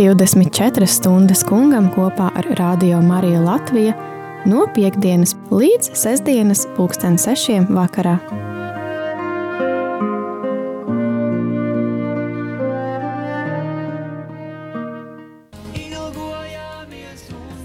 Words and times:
24 0.00 0.86
stundas 0.88 1.42
kungam 1.44 1.90
kopā 1.92 2.30
ar 2.32 2.46
Radio 2.56 3.02
Mariju 3.04 3.42
Latviju 3.44 3.92
no 4.48 4.62
piekdienas 4.72 5.34
līdz 5.52 5.90
sestdienas 5.92 6.62
pulksten 6.72 7.18
sešiem 7.20 7.66
vakarā. 7.76 8.14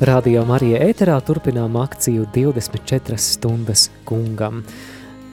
Radio 0.03 0.43
Marija 0.49 0.81
ēterā 0.89 1.15
turpinām 1.23 1.79
akciju 1.79 2.27
24 2.35 3.15
stundas 3.15 3.85
kungam. 4.03 4.65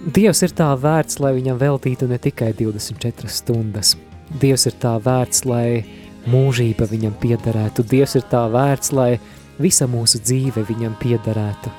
Dievs 0.07 0.45
ir 0.47 0.55
tā 0.55 0.71
vērts, 0.79 1.19
lai 1.19 1.35
viņam 1.41 1.59
veltītu 1.59 2.07
ne 2.07 2.21
tikai 2.23 2.53
24 2.63 3.27
stundas. 3.27 3.97
Dievs 4.39 4.69
ir 4.71 4.79
tā 4.79 4.95
vērts, 5.03 5.43
lai 5.51 5.83
mūžība 6.31 6.87
viņam 6.91 7.15
piederētu. 7.23 7.85
Dievs 7.89 8.17
ir 8.19 8.27
tā 8.31 8.45
vērts, 8.53 8.93
lai 8.95 9.17
visa 9.63 9.89
mūsu 9.91 10.21
dzīve 10.23 10.65
viņam 10.69 10.97
piederētu. 11.01 11.73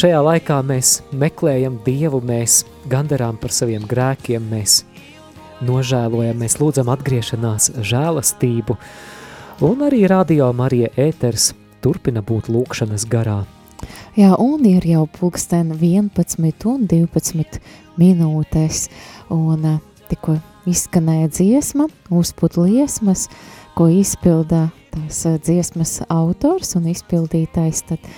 Šajā 0.00 0.20
laikā 0.22 0.60
mēs 0.62 1.00
meklējam 1.10 1.80
Dievu, 1.84 2.20
mēs 2.22 2.62
gandarām 2.88 3.40
par 3.40 3.52
saviem 3.52 3.86
grēkiem, 3.90 4.44
mēs 4.52 4.84
nožēlojam, 5.66 6.38
mēs 6.40 6.60
lūdzam 6.60 6.90
atgriešanās 6.92 7.72
žēlastību, 7.84 8.76
un 9.66 9.82
arī 9.88 10.04
radio 10.08 10.52
Marija 10.56 10.92
ēters 10.96 11.50
turpina 11.82 12.22
būt 12.22 12.48
lūkšanas 12.52 13.08
garā. 13.10 13.42
Jā, 14.16 14.34
un 14.38 14.64
ir 14.68 14.84
jau 14.84 15.06
pulksten 15.08 15.72
11 15.74 16.66
un 16.68 16.86
12 16.88 17.60
minūtes, 18.00 18.86
un 19.32 19.66
uh, 19.74 19.78
tikko 20.10 20.36
izskanēja 20.70 21.30
dziesma, 21.32 21.86
uzput 22.12 22.58
liesmas, 22.60 23.28
ko 23.76 23.88
izpilda 23.92 24.68
tās 24.90 25.22
dziesmas 25.44 26.00
autors 26.10 26.74
un 26.78 26.88
izpildītājs, 26.90 27.82
tad 27.88 28.10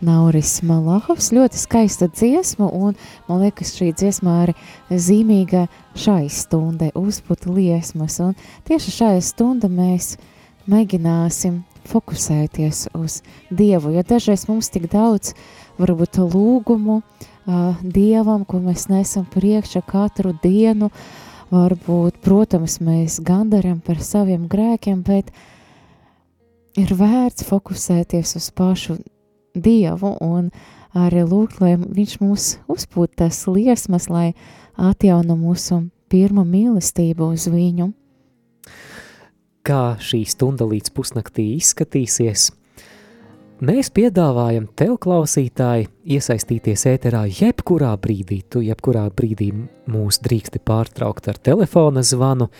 Nauris 0.00 0.62
Malahovs, 0.64 1.28
ļoti 1.36 1.58
skaista 1.60 2.08
dziesma, 2.08 2.70
un 2.72 2.96
man 3.28 3.42
liekas 3.42 3.74
šī 3.76 3.90
dziesma 3.92 4.38
arī 4.44 4.54
zīmīga 4.88 5.66
šai 5.98 6.30
stundai, 6.32 6.88
uzputa 6.96 7.52
liesmas, 7.52 8.16
un 8.24 8.32
tieši 8.68 8.94
šai 8.96 9.16
stunda 9.24 9.68
mēs 9.68 10.14
mēģināsim 10.70 11.60
fokusēties 11.90 12.86
uz 12.96 13.20
Dievu, 13.50 13.92
jo 13.92 14.04
dažreiz 14.06 14.46
mums 14.48 14.70
tik 14.72 14.88
daudz 14.92 15.34
varbūt 15.80 16.20
lūgumu 16.22 17.00
uh, 17.00 17.80
Dievam, 17.82 18.46
ko 18.48 18.60
mēs 18.62 18.88
nesam 18.88 19.26
priekšā 19.28 19.82
katru 19.84 20.32
dienu, 20.42 20.90
varbūt, 21.50 22.20
protams, 22.24 22.78
mēs 22.82 23.20
gandaram 23.26 23.80
par 23.84 24.00
saviem 24.02 24.46
grēkiem, 24.50 25.02
bet 25.06 25.30
ir 26.78 26.92
vērts 26.94 27.46
fokusēties 27.48 28.36
uz 28.38 28.50
pašu 28.54 29.00
Dievu 29.50 30.12
un 30.22 30.52
arī 30.94 31.24
lūgt, 31.26 31.58
lai 31.62 31.74
viņš 31.80 32.12
mūs 32.22 32.50
uzpūt 32.70 33.16
tas 33.18 33.42
liesmas, 33.50 34.06
lai 34.10 34.32
atjauno 34.78 35.34
mūsu 35.38 35.88
pirmo 36.10 36.44
mīlestību 36.46 37.32
uz 37.34 37.48
viņu. 37.50 37.90
Kā 39.66 39.98
šī 40.00 40.22
stunda 40.30 40.64
līdz 40.70 40.94
pusnaktī 40.94 41.50
izskatīsies, 41.58 42.50
mēs 43.64 43.90
piedāvājam 43.94 44.66
tev, 44.76 44.96
klausītāji, 45.02 45.88
iesaistīties 46.16 46.86
ēterā 46.90 47.24
jebkurā 47.28 47.92
brīdī. 48.00 48.40
Tu 48.48 48.64
jebkurā 48.66 49.06
brīdī 49.14 49.50
mūs 49.90 50.20
drīksti 50.24 50.62
pārtraukt 50.64 51.28
ar 51.30 51.40
telefona 51.40 52.02
zvanu, 52.06 52.50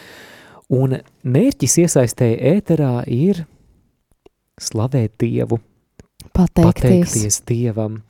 un 0.73 0.99
mērķis 1.25 1.79
iesaistēja 1.85 2.57
ēterā 2.57 2.93
ir 3.09 3.45
slavēt 4.61 5.17
Dievu, 5.21 5.61
pateikties, 6.37 6.83
pateikties 6.83 7.41
Dievam, 7.49 8.03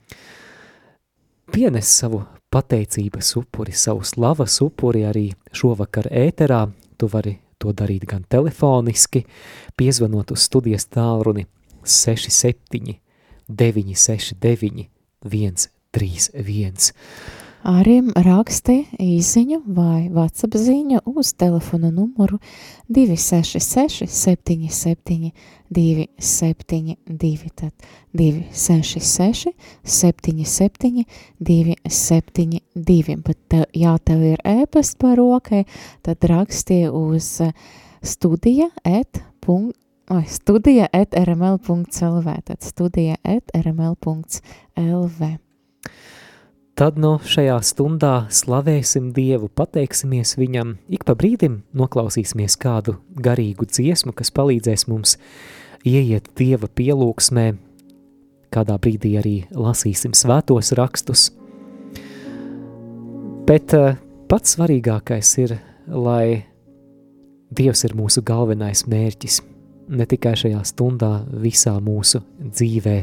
pienes 1.51 1.91
savu 2.01 2.25
pateicības 2.51 3.35
upuri, 3.39 3.71
savu 3.71 4.03
slavas 4.03 4.59
upuri 4.63 5.05
arī 5.07 5.29
šovakar 5.55 6.11
ēterā. 6.11 6.65
Tu 6.99 7.07
vari 7.09 7.37
to 7.61 7.71
darīt 7.73 8.03
gan 8.09 8.25
telefoniski, 8.29 9.23
piezvanot 9.79 10.33
uz 10.35 10.43
studijas 10.45 10.85
tālruni 10.91 11.47
67 11.83 12.99
969 13.49 14.89
131. 15.21 16.93
Arī 17.61 17.99
raksti 18.25 18.87
īsiņu 18.97 19.59
vai 19.69 20.09
WhatsApp 20.09 20.55
ziņu 20.57 21.03
uz 21.05 21.29
telefona 21.37 21.91
numuru 21.93 22.39
266 22.89 24.09
77 24.09 25.29
272, 25.69 27.51
tad 27.53 27.71
266 28.17 29.53
77 29.83 31.05
272, 31.37 33.17
bet 33.21 33.37
te, 33.47 33.61
jā, 33.77 33.93
tev 34.01 34.25
ir 34.33 34.41
ēpast 34.41 34.97
par 34.97 35.21
rokai, 35.21 35.65
tad 36.01 36.17
raksti 36.25 36.89
uz 36.89 37.37
studija 38.01 38.71
et 38.81 39.21
Oi, 40.11 40.23
studija 40.27 40.87
at 40.91 41.13
rml.lv, 41.27 42.29
tad 42.43 42.57
studija 42.59 43.15
at 43.23 43.51
rml.lv. 43.65 45.27
Tad 46.75 46.97
no 46.99 47.11
šajā 47.23 47.55
stundā 47.63 48.25
slavēsim 48.27 49.13
Dievu, 49.15 49.47
pateiksimies 49.55 50.33
Viņam, 50.35 50.73
ik 50.91 51.05
pa 51.07 51.15
brīdim 51.15 51.61
noklausīsimies 51.71 52.57
kādu 52.59 52.97
garīgu 53.23 53.69
dziesmu, 53.69 54.11
kas 54.11 54.33
palīdzēs 54.35 54.83
mums 54.91 55.15
ieiet 55.87 56.27
Dieva 56.35 56.67
pielūgsmē, 56.67 57.45
kādā 58.51 58.75
brīdī 58.83 59.13
arī 59.21 59.35
lasīsim 59.55 60.11
svētos 60.11 60.73
rakstus. 60.75 61.29
Bet 63.47 63.77
uh, 63.79 63.95
pats 64.27 64.57
svarīgākais 64.57 65.31
ir, 65.45 65.55
lai 65.87 66.43
Dievs 67.47 67.85
ir 67.87 67.95
mūsu 67.95 68.25
galvenais 68.27 68.83
mērķis, 68.91 69.39
ne 69.91 70.07
tikai 70.07 70.35
šajā 70.39 70.61
stundā, 70.67 71.15
visā 71.43 71.75
mūsu 71.83 72.23
dzīvē. 72.41 72.99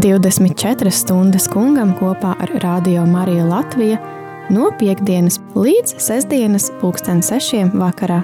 24 0.00 0.88
stundas 0.94 1.44
kungam 1.50 1.90
kopā 1.98 2.32
ar 2.40 2.52
Radio 2.62 3.02
Mariju 3.04 3.48
Latviju 3.50 3.98
no 4.54 4.70
piekdienas 4.80 5.36
līdz 5.52 5.98
sestdienas 6.00 6.70
pulksten 6.80 7.20
sešiem 7.26 7.74
vakarā. 7.76 8.22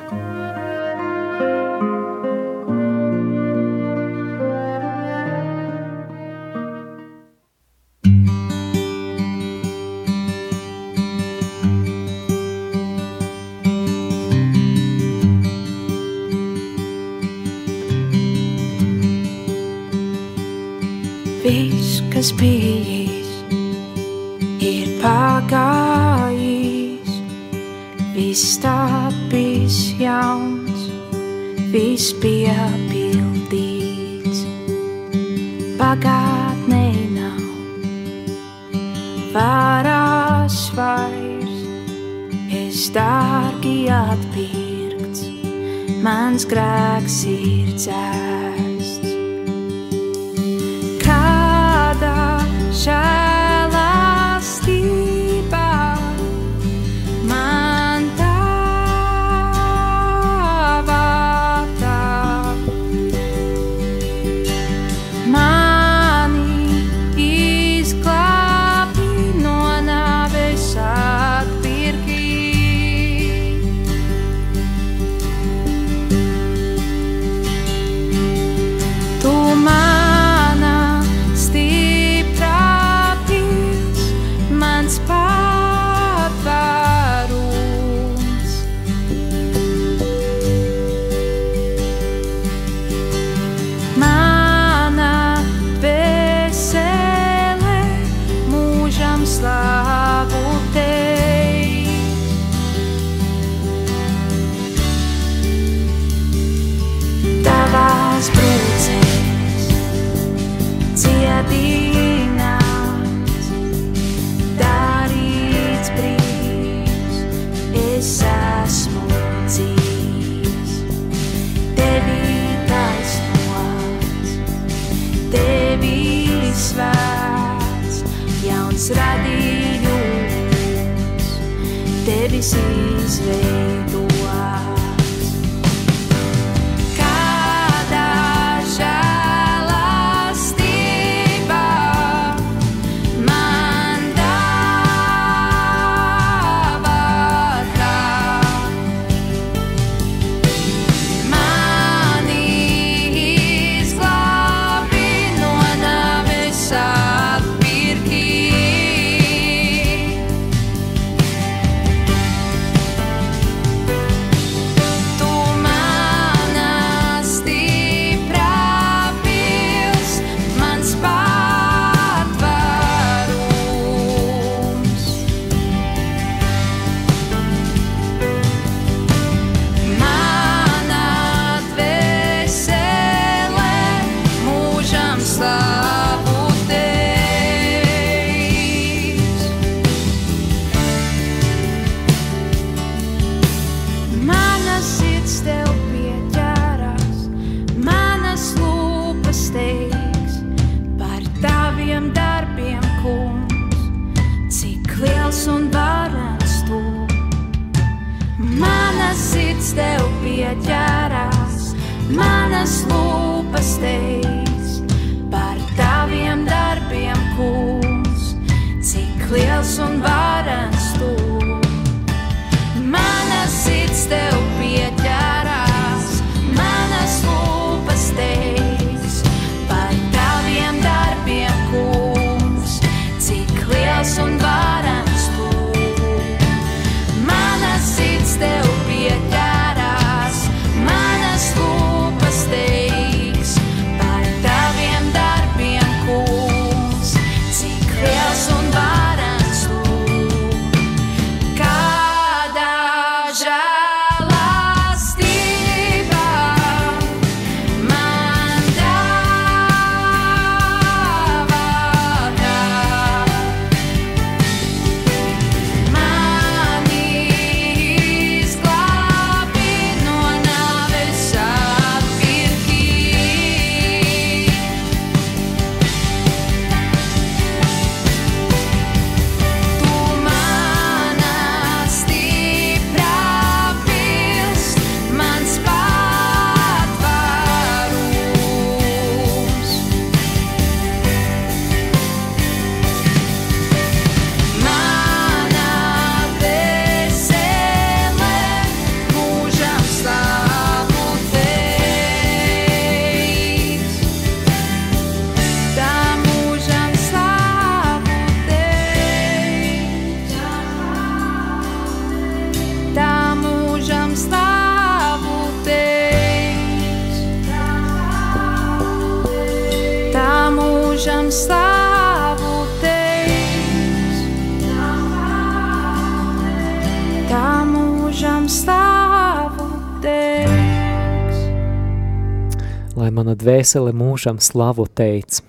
Dvēsele 333.47 333.93
mūžam 333.97 334.41
slavu 334.43 334.87
teic. 334.97 335.41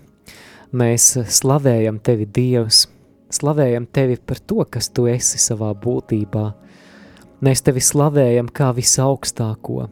Mēs 0.77 1.15
slavējam 1.39 1.99
tevi, 2.03 2.27
Dievs, 2.27 2.85
slavējam 3.33 3.87
tevi 3.93 4.17
par 4.19 4.39
to, 4.39 4.63
kas 4.69 4.91
tu 4.91 5.07
esi 5.09 5.39
savā 5.41 5.71
būtībā. 5.73 6.45
Mēs 7.45 7.63
tevi 7.65 7.81
slavējam 7.83 8.49
kā 8.53 8.71
visaugstāko. 8.75 9.87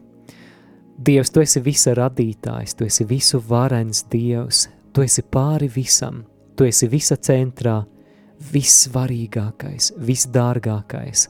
Dievs, 0.96 1.32
tu 1.32 1.44
esi 1.44 1.62
visa 1.64 1.96
radītājs, 1.98 2.76
tu 2.78 2.88
esi 2.88 3.08
visu 3.08 3.42
varens 3.50 4.06
Dievs, 4.12 4.68
tu 4.94 5.04
esi 5.04 5.24
pāri 5.24 5.70
visam, 5.72 6.24
tu 6.56 6.68
esi 6.68 6.88
visa 6.92 7.18
centrā, 7.18 7.82
vissvarīgākais, 8.52 9.94
visdārgākais. 10.00 11.30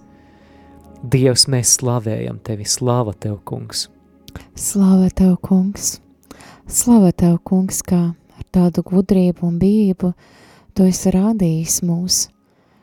Dievs, 1.12 1.45
mēs 1.51 1.77
slavējam 1.79 2.41
tevi, 2.43 2.65
slava 2.65 3.13
tev, 3.13 3.38
kungs! 3.45 3.88
Slava 4.55 5.12
tev, 5.13 5.38
kungs! 5.45 6.00
Slava 6.65 7.12
Tev, 7.13 7.35
kungs, 7.45 7.83
kā 7.85 8.15
ar 8.17 8.45
tādu 8.50 8.81
gudrību 8.81 9.45
un 9.45 9.59
bību 9.62 10.15
Tu 10.74 10.88
esi 10.89 11.12
rādījis 11.13 11.75
mūs. 11.85 12.15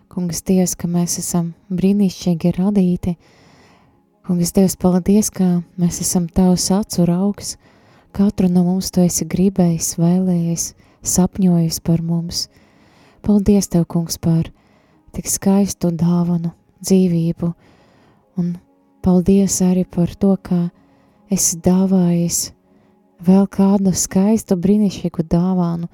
Kungs, 0.07 0.39
Dievs, 0.47 0.77
ka 0.79 0.87
mēs 0.87 1.19
esam 1.19 1.49
brīnišķīgi 1.67 2.53
radīti. 2.61 3.17
Kungs, 4.23 4.53
Dievs, 4.55 4.79
paldies, 4.79 5.33
ka 5.35 5.65
mēs 5.83 5.99
esam 6.07 6.29
Tavs 6.31 6.69
acu 6.71 7.09
raugs. 7.11 7.57
Katru 8.15 8.47
no 8.49 8.63
mums 8.69 8.93
Tu 8.95 9.03
esi 9.03 9.27
gribējis, 9.27 9.97
vēlējis, 9.99 10.69
sapņojis 11.03 11.83
par 11.83 12.07
mums. 12.07 12.47
Paldies 13.27 13.67
Tev, 13.67 13.89
kungs, 13.91 14.15
par 14.15 14.47
tik 15.11 15.27
skaistu 15.27 15.91
dāvanu, 15.91 16.55
dzīvību, 16.87 17.51
un 18.39 18.55
paldies 19.03 19.61
arī 19.65 19.85
par 19.89 20.13
to, 20.15 20.37
ka 20.43 20.69
esi 21.33 21.59
dāvājis 21.65 22.53
vēl 23.23 23.47
kādu 23.53 23.93
skaistu, 23.97 24.57
brīnišķīgu 24.59 25.25
dāvānu, 25.31 25.89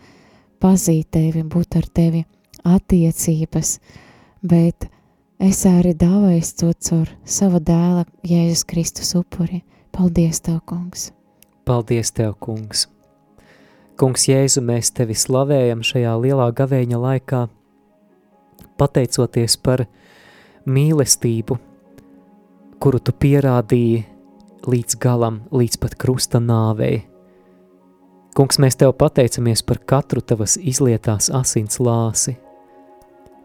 pazīt 0.62 1.10
tevi, 1.14 1.44
būt 1.44 1.78
ar 1.80 1.88
tevi, 1.94 2.24
attiecības, 2.66 3.78
bet 4.42 4.88
es 5.38 5.64
arī 5.68 5.94
dāvāju 5.98 6.46
to 6.60 6.72
caur 6.88 7.10
sava 7.24 7.60
dēla 7.60 8.06
Jēzus 8.26 8.64
Kristus 8.68 9.14
upuri. 9.18 9.62
Paldies 9.92 10.40
Tev, 10.44 10.60
kungs! 10.68 11.10
Paldies 11.66 12.12
Tev, 12.14 12.36
kungs! 12.38 12.86
Kungs 13.98 14.28
Jēzu, 14.28 14.62
mēs 14.62 14.92
Tevi 14.94 15.16
slavējam 15.18 15.80
šajā 15.82 16.12
lielā 16.22 16.52
gavēņa 16.54 17.00
laikā, 17.02 17.40
pateicoties 18.78 19.56
par 19.58 19.82
mīlestību, 20.68 21.58
kuru 22.78 23.00
Tu 23.02 23.12
pierādīji 23.12 24.04
līdz 24.68 24.98
galam, 25.02 25.42
līdz 25.50 25.78
pat 25.82 25.96
krusta 25.98 26.40
nāvei. 26.42 27.02
Kungs, 28.38 28.58
mēs 28.62 28.78
Tev 28.78 28.94
pateicamies 28.98 29.64
par 29.66 29.80
katru 29.82 30.22
Tavas 30.22 30.56
izlietās 30.60 31.30
asins 31.34 31.80
lāsi. 31.82 32.36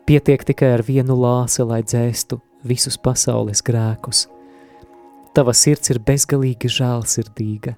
Pietiek 0.05 0.43
tikai 0.43 0.73
ar 0.75 0.83
vienu 0.85 1.15
lāsi, 1.17 1.63
lai 1.65 1.81
dzēstu 1.81 2.37
visus 2.67 2.97
pasaules 2.99 3.63
grēkus. 3.65 4.27
Tava 5.33 5.53
sirds 5.57 5.89
ir 5.89 6.01
bezgalīgi 6.03 6.69
žēlsirdīga. 6.69 7.73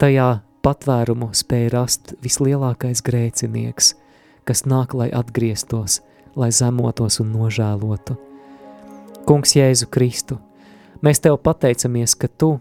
Tajā 0.00 0.28
patvērumu 0.64 1.32
spēja 1.36 1.74
rast 1.74 2.14
vislielākais 2.24 3.02
grēcinieks, 3.04 3.92
kas 4.48 4.64
nāk, 4.64 4.94
lai 4.96 5.10
atgrieztos, 5.12 6.00
lai 6.38 6.48
zemotos 6.54 7.20
un 7.20 7.34
nožēlotu. 7.34 8.16
Kungs 9.28 9.52
Jēzu 9.58 9.90
Kristu, 9.92 10.38
mēs 11.02 11.20
Tev 11.22 11.38
pateicamies, 11.42 12.14
ka 12.18 12.28
Tu 12.28 12.54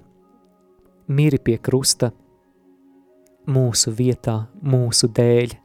miri 1.07 1.39
pie 1.39 1.57
krusta 1.57 2.11
mūsu 3.47 3.93
vietā, 3.95 4.47
mūsu 4.61 5.07
dēļ. 5.07 5.55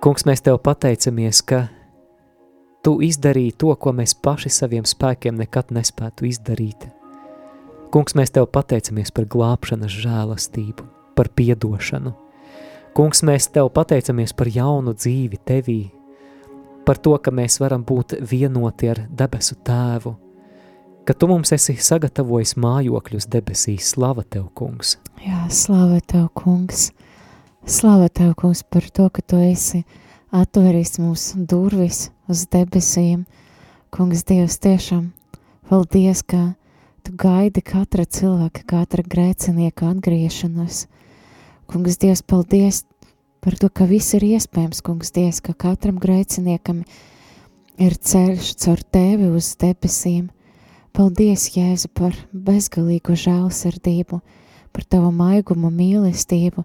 Kungs, 0.00 0.26
mēs 0.28 0.44
Tev 0.44 0.58
pateicamies, 0.64 1.42
ka 1.42 1.66
Tu 2.86 2.92
izdarīji 3.02 3.56
to, 3.58 3.72
ko 3.74 3.92
mēs 3.92 4.14
paši 4.14 4.52
saviem 4.52 4.86
spēkiem 4.86 5.36
nekad 5.40 5.72
nespētu 5.74 6.28
izdarīt. 6.28 6.88
Kungs, 7.90 8.14
mēs 8.18 8.32
Tev 8.34 8.48
pateicamies 8.52 9.12
par 9.14 9.26
glābšanas 9.30 9.92
žēlastību, 9.92 10.86
par 11.18 11.30
piedošanu. 11.34 12.14
Kungs, 12.96 13.22
mēs 13.26 13.50
Tev 13.52 13.70
pateicamies 13.74 14.32
par 14.36 14.48
jaunu 14.52 14.94
dzīvi 14.96 15.40
Tevī, 15.44 15.80
par 16.86 17.00
to, 17.02 17.16
ka 17.18 17.34
mēs 17.34 17.58
varam 17.60 17.82
būt 17.84 18.20
vienoti 18.22 18.92
ar 18.92 19.02
debesu 19.10 19.58
Tēvu, 19.66 20.14
ka 21.06 21.14
Tu 21.14 21.28
mums 21.30 21.52
esi 21.54 21.76
sagatavojis 21.78 22.56
mājokļus 22.58 23.28
debesīs. 23.30 23.92
Slava 23.94 24.24
Tev, 24.26 24.48
Kungs! 24.58 24.96
Jā, 25.22 25.46
slava 25.54 26.00
Tev, 26.02 26.26
Kungs! 26.34 26.90
Slava 27.66 28.08
Tev, 28.10 28.34
Kungs, 28.38 28.64
par 28.66 28.88
to, 28.90 29.06
ka 29.14 29.22
Tu 29.22 29.38
esi 29.46 29.84
atveris 30.34 30.98
mūsu 30.98 31.46
durvis 31.46 32.08
uz 32.26 32.44
debesīm. 32.50 33.22
Kungs, 33.94 34.26
Dievs, 34.26 34.58
tiešām 34.58 35.12
paldies, 35.70 36.24
ka 36.26 36.56
Tu 37.06 37.14
gaidi 37.14 37.62
katra 37.62 38.02
cilvēka, 38.02 38.66
katra 38.66 39.06
grēcinieka 39.06 39.92
atgriešanos. 39.94 40.88
Kungs, 41.70 42.00
Dievs, 42.02 42.26
paldies 42.26 42.82
par 43.46 43.54
to, 43.54 43.70
ka 43.70 43.86
viss 43.86 44.10
ir 44.18 44.26
iespējams, 44.26 44.82
kungs, 44.82 45.12
Dievs, 45.14 45.38
ka 45.38 45.54
katram 45.54 46.00
grēciniekam 46.02 46.82
ir 47.78 47.94
ceļš 47.94 48.56
caur 48.64 48.82
Tevi 48.90 49.30
uz 49.30 49.52
debesīm. 49.60 50.32
Paldies, 50.96 51.42
Jēzu, 51.52 51.90
par 51.92 52.14
bezgalīgu 52.32 53.12
žēlsirdību, 53.20 54.16
par 54.72 54.84
Tavu 54.88 55.10
maigumu 55.12 55.68
mīlestību, 55.68 56.62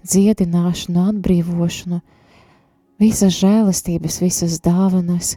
dziedināšanu, 0.00 1.02
atbrīvošanu, 1.10 1.98
visas 3.04 3.36
žēlastības, 3.42 4.16
visas 4.24 4.56
dāvanas, 4.64 5.34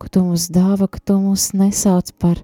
ko 0.00 0.08
Tu 0.08 0.24
mums 0.24 0.48
dāva, 0.48 0.88
ka 0.88 0.96
Tu 0.96 1.18
mūs 1.20 1.50
nesauc 1.52 2.08
par 2.16 2.40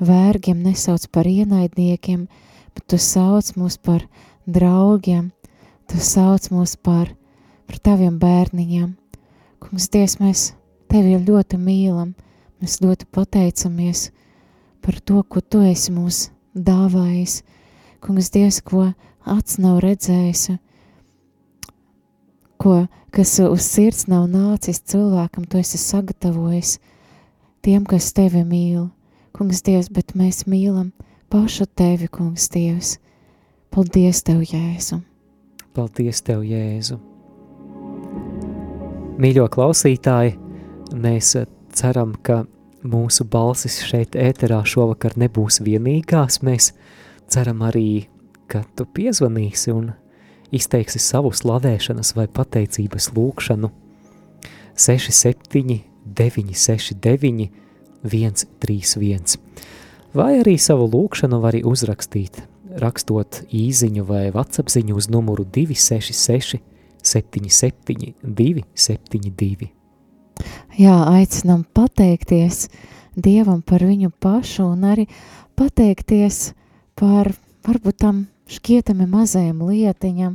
vērgiem, 0.00 0.64
nesauc 0.64 1.04
par 1.12 1.28
ienaidniekiem, 1.28 2.24
bet 2.72 2.88
Tu 2.88 2.96
sauc 2.96 3.52
mūs 3.60 3.76
par 3.76 4.08
draugiem, 4.48 5.34
Tu 5.84 6.00
sauc 6.00 6.48
mūs 6.48 6.78
par, 6.80 7.12
par 7.68 7.84
Taviem 7.90 8.16
bērniņiem. 8.24 8.96
Kungs, 9.60 9.92
Dievs, 9.92 10.16
mēs 10.24 10.50
Tevi 10.88 11.20
ļoti 11.20 11.60
mīlam, 11.60 12.16
mēs 12.56 12.80
ļoti 12.80 13.12
pateicamies 13.12 14.08
par 14.84 15.00
to, 15.00 15.22
ko 15.24 15.40
Tu 15.40 15.62
esi 15.70 15.92
mūs 15.94 16.28
dāvājis. 16.54 17.40
Kungs, 18.04 18.28
Dievs, 18.30 18.60
ko 18.60 18.90
acs 19.24 19.56
nav 19.58 19.78
redzējis, 19.80 20.58
ko, 22.60 22.84
kas 23.14 23.32
uz 23.40 23.64
sirds 23.64 24.04
nav 24.12 24.26
nācis 24.28 24.82
cilvēkam, 24.84 25.46
tu 25.48 25.56
esi 25.60 25.80
sagatavojis 25.80 26.76
tiem, 27.64 27.86
kas 27.88 28.12
tevi 28.12 28.44
mīl. 28.44 28.90
Kungs, 29.34 29.64
Dievs, 29.64 29.88
bet 29.88 30.12
mēs 30.18 30.44
mīlam 30.44 30.92
pašu 31.32 31.66
tevi, 31.66 32.10
Kungs, 32.12 32.50
Dievs. 32.52 32.98
Paldies 33.74 34.20
Tev, 34.22 34.44
Jēzu! 34.46 35.00
Paldies 35.74 36.20
Tev, 36.22 36.44
Jēzu! 36.46 37.00
Mīļo 39.18 39.48
klausītāji, 39.50 40.36
mēs 40.94 41.32
ceram, 41.74 42.12
ka 42.22 42.44
mūsu 42.84 43.24
balsis 43.28 43.80
šeit 43.88 44.16
ēterā 44.18 44.60
šovakar 44.68 45.16
nebūs 45.20 45.60
vienīgās. 45.64 46.40
Mēs 46.44 46.72
ceram 47.32 47.64
arī, 47.66 48.06
ka 48.46 48.64
tu 48.76 48.86
piezvanīsi 48.86 49.72
un 49.74 49.92
izteiksi 50.54 51.00
savu 51.02 51.32
slavēšanas 51.34 52.14
vai 52.16 52.28
pateicības 52.28 53.10
lūkšanu 53.16 53.72
67 54.76 55.80
969 56.04 57.50
131 58.04 59.38
vai 60.14 60.38
arī 60.40 60.56
savu 60.60 60.86
lūkšanu 60.92 61.40
vari 61.42 61.62
uzrakstīt, 61.66 62.42
rakstot 62.80 63.42
īziņu 63.54 64.06
vai 64.08 64.28
vatsapziņu 64.34 64.98
uz 64.98 65.10
numuru 65.10 65.46
266 65.56 66.60
77 67.04 68.14
272. 68.22 69.73
Jā, 70.74 70.94
aicinam 71.06 71.60
pateikties 71.70 72.64
Dievam 73.14 73.60
par 73.62 73.84
viņu 73.86 74.08
pašu 74.18 74.64
un 74.72 74.80
arī 74.90 75.04
pateikties 75.54 76.48
par 76.98 77.30
varbūt 77.62 78.00
tam 78.02 78.24
šķietami 78.50 79.06
mazajam 79.06 79.60
lietiņam, 79.68 80.32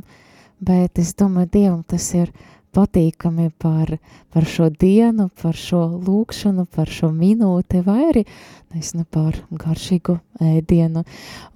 bet 0.64 0.96
es 1.02 1.12
domāju, 1.12 1.50
Dievam 1.52 1.82
tas 1.84 2.06
ir 2.16 2.32
patīkami 2.72 3.50
par, 3.60 3.92
par 4.32 4.48
šo 4.48 4.70
dienu, 4.72 5.28
par 5.42 5.60
šo 5.60 5.82
lūkšanu, 6.08 6.64
par 6.72 6.88
šo 6.88 7.12
minūti 7.12 7.82
vai 7.84 7.98
arī, 8.06 8.24
nezinu, 8.72 9.04
par 9.12 9.36
garšīgu 9.52 10.16
ēdienu. 10.40 11.04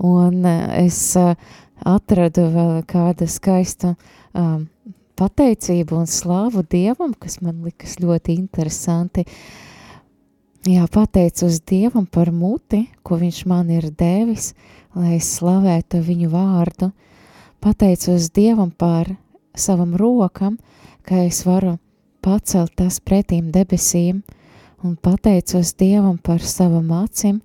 Un 0.04 0.44
es 0.44 1.00
atradu 1.16 2.50
vēl 2.52 2.84
kādu 2.90 3.32
skaistu 3.32 3.94
um, 4.36 4.68
pateicību 5.18 5.98
un 6.02 6.08
slāvu 6.10 6.64
Dievam, 6.70 7.14
kas 7.18 7.40
man 7.42 7.62
likas 7.66 7.98
ļoti 8.02 8.36
interesanti. 8.38 9.24
Jā, 10.64 10.86
pateicos 10.88 11.60
Dievam 11.68 12.06
par 12.06 12.30
muti, 12.32 12.86
ko 13.04 13.18
viņš 13.20 13.42
man 13.50 13.70
ir 13.70 13.90
devis, 13.92 14.54
lai 14.96 15.18
es 15.18 15.28
slavētu 15.36 16.00
viņu 16.06 16.30
vārdu. 16.32 16.90
Pateicos 17.60 18.30
Dievam 18.34 18.70
par 18.70 19.12
savam 19.54 19.94
rokam, 20.00 20.56
ka 21.04 21.20
es 21.26 21.44
varu 21.44 21.76
pacelt 22.24 22.72
tas 22.80 22.98
pretīm 23.04 23.52
debesīm, 23.52 24.22
un 24.84 24.96
pateicos 24.96 25.74
Dievam 25.76 26.18
par 26.18 26.40
savam 26.40 26.90
acim, 26.96 27.42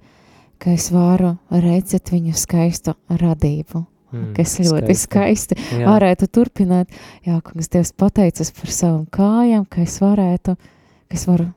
ka 0.59 0.71
es 0.75 0.89
varu 0.91 1.35
redzēt 1.51 2.11
viņu 2.15 2.35
skaistu 2.35 2.95
radību. 3.07 3.88
Mm, 4.09 4.31
kas 4.37 4.55
ļoti 4.63 4.95
skaisti, 4.97 5.55
skaisti 5.59 5.85
varētu 5.85 6.27
turpināt. 6.33 6.93
Jā, 7.27 7.37
kungs, 7.45 7.69
Dievs 7.69 7.93
pateicas 7.93 8.49
par 8.57 8.73
savam 8.73 9.05
kājām, 9.13 9.67
ka 9.69 9.83
es 9.85 9.99
varētu, 10.01 10.55
ka 11.09 11.17
es 11.19 11.25
varu 11.29 11.51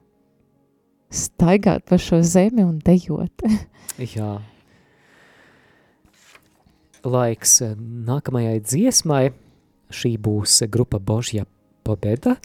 staigāt 1.13 1.87
pa 1.89 1.99
šo 2.01 2.21
zemi 2.25 2.65
un 2.65 2.79
dejot. 2.85 3.47
Jā, 4.17 4.35
laiks 7.05 7.61
eh, 7.65 7.75
nākamajai 7.79 8.61
dziesmai. 8.61 9.25
Šī 9.93 10.15
būs 10.17 10.63
grupa 10.73 10.97
Božja 10.97 11.45
Pobeda. 11.85 12.39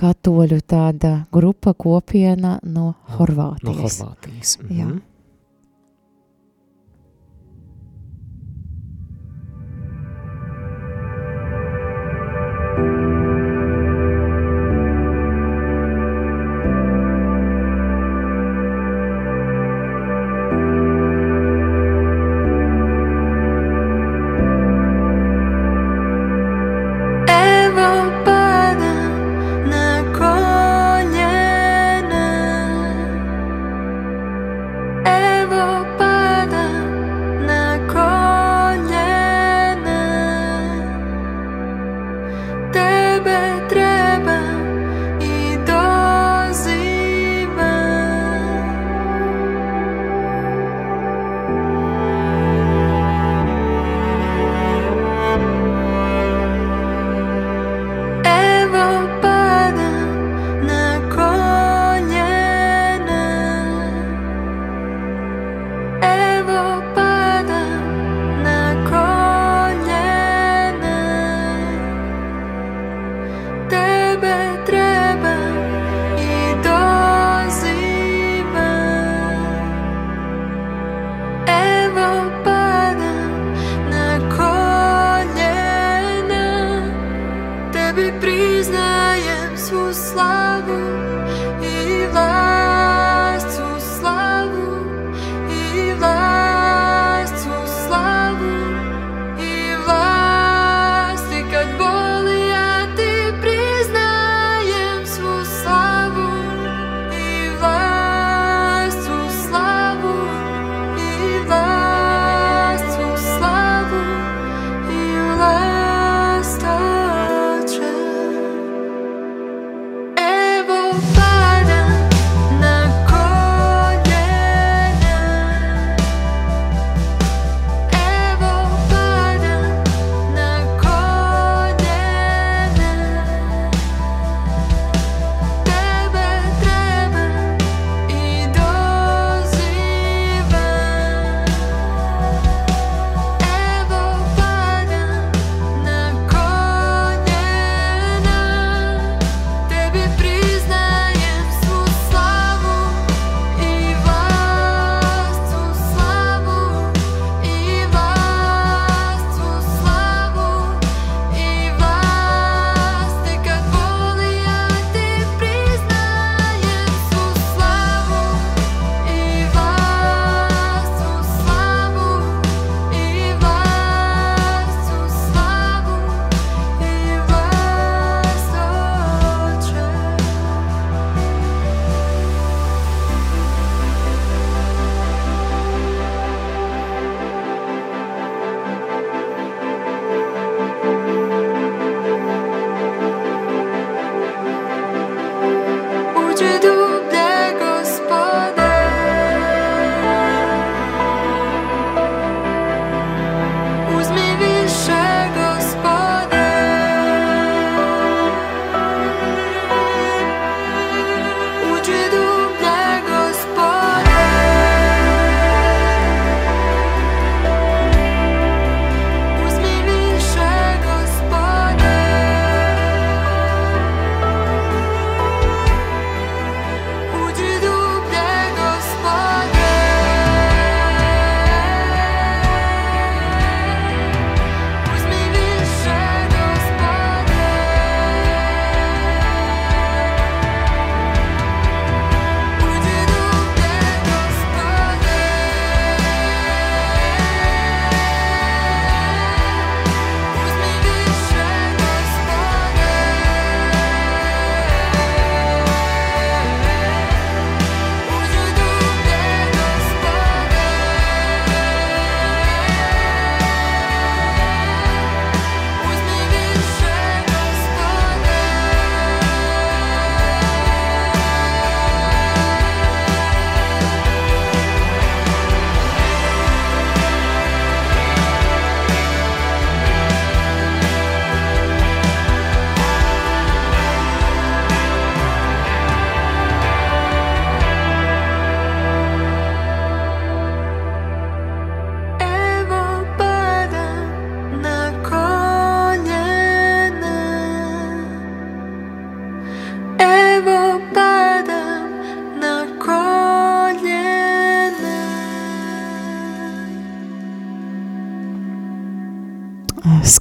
Katoļu 0.00 0.58
tāda 0.68 1.12
grupa 1.32 1.72
kopiena 1.72 2.58
no 2.64 2.90
Horvātijas. 3.14 3.64
No 3.64 3.76
Horvātijas. 3.78 4.58
Mhm. 4.60 4.76
Jā. 4.76 4.88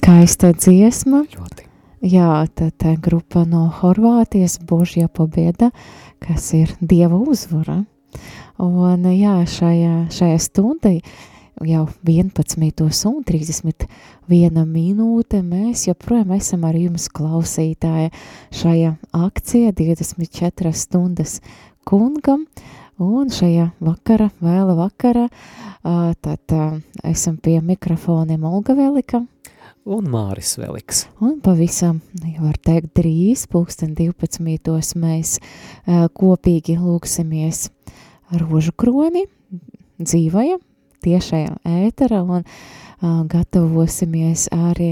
Skaista 0.09 0.49
dziesma. 0.57 1.19
Ļoti. 1.29 1.67
Jā, 2.09 2.41
tad 2.57 2.71
tā 2.81 2.95
grupa 2.97 3.43
no 3.45 3.67
Horvātijas, 3.69 4.55
Božja 4.57 5.05
pobieda, 5.05 5.69
kas 6.17 6.47
ir 6.57 6.71
Dieva 6.81 7.19
uzvara. 7.21 7.83
Un 8.57 9.05
jā, 9.13 9.35
šajā, 9.45 10.09
šajā 10.09 10.39
stundai 10.41 10.95
jau 11.61 11.85
11 12.09 13.05
un 13.11 13.21
31 13.21 14.65
minūte 14.65 15.43
mēs 15.45 15.85
joprojām 15.91 16.33
esam 16.39 16.65
ar 16.65 16.81
jums 16.81 17.05
klausītāji 17.13 18.09
šajā 18.49 18.97
akcija 19.13 19.77
24 19.77 20.73
stundas 20.73 21.37
kungam, 21.85 22.47
un 22.97 23.29
šajā 23.29 23.75
vakara, 23.77 24.33
vēla 24.41 24.73
vakara, 24.87 25.29
tad 25.85 26.61
esam 27.05 27.37
pie 27.37 27.59
mikrofoniem 27.61 28.49
Olga 28.49 28.73
Velika 28.73 29.27
un 29.89 30.05
Māris 30.09 30.53
Veliks. 30.59 31.05
Un 31.23 31.39
pavisam, 31.43 31.99
var 32.39 32.57
teikt, 32.61 32.93
drīz, 32.99 33.47
pulksten 33.49 33.95
12. 33.97 34.97
mēs 34.99 35.37
uh, 35.39 36.05
kopīgi 36.13 36.77
lūksimies 36.77 37.69
rožu 38.43 38.73
kroni, 38.77 39.25
dzīvajam, 39.97 40.61
tiešajam 41.05 41.57
ētera 41.65 42.21
un 42.21 42.43
uh, 42.43 43.23
gatavosimies 43.31 44.47
arī, 44.53 44.91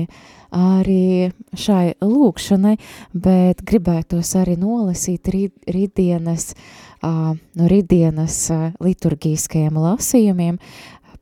arī 0.56 1.30
šai 1.54 1.94
lūkšanai, 2.02 2.76
bet 3.14 3.62
gribētos 3.68 4.34
arī 4.40 4.58
nolasīt 4.58 5.30
rīt, 5.34 5.54
rītdienas, 5.70 6.50
uh, 7.04 7.36
no 7.38 7.70
rītdienas 7.70 8.40
uh, 8.56 8.68
liturgīskajiem 8.82 9.78
lasījumiem, 9.78 10.58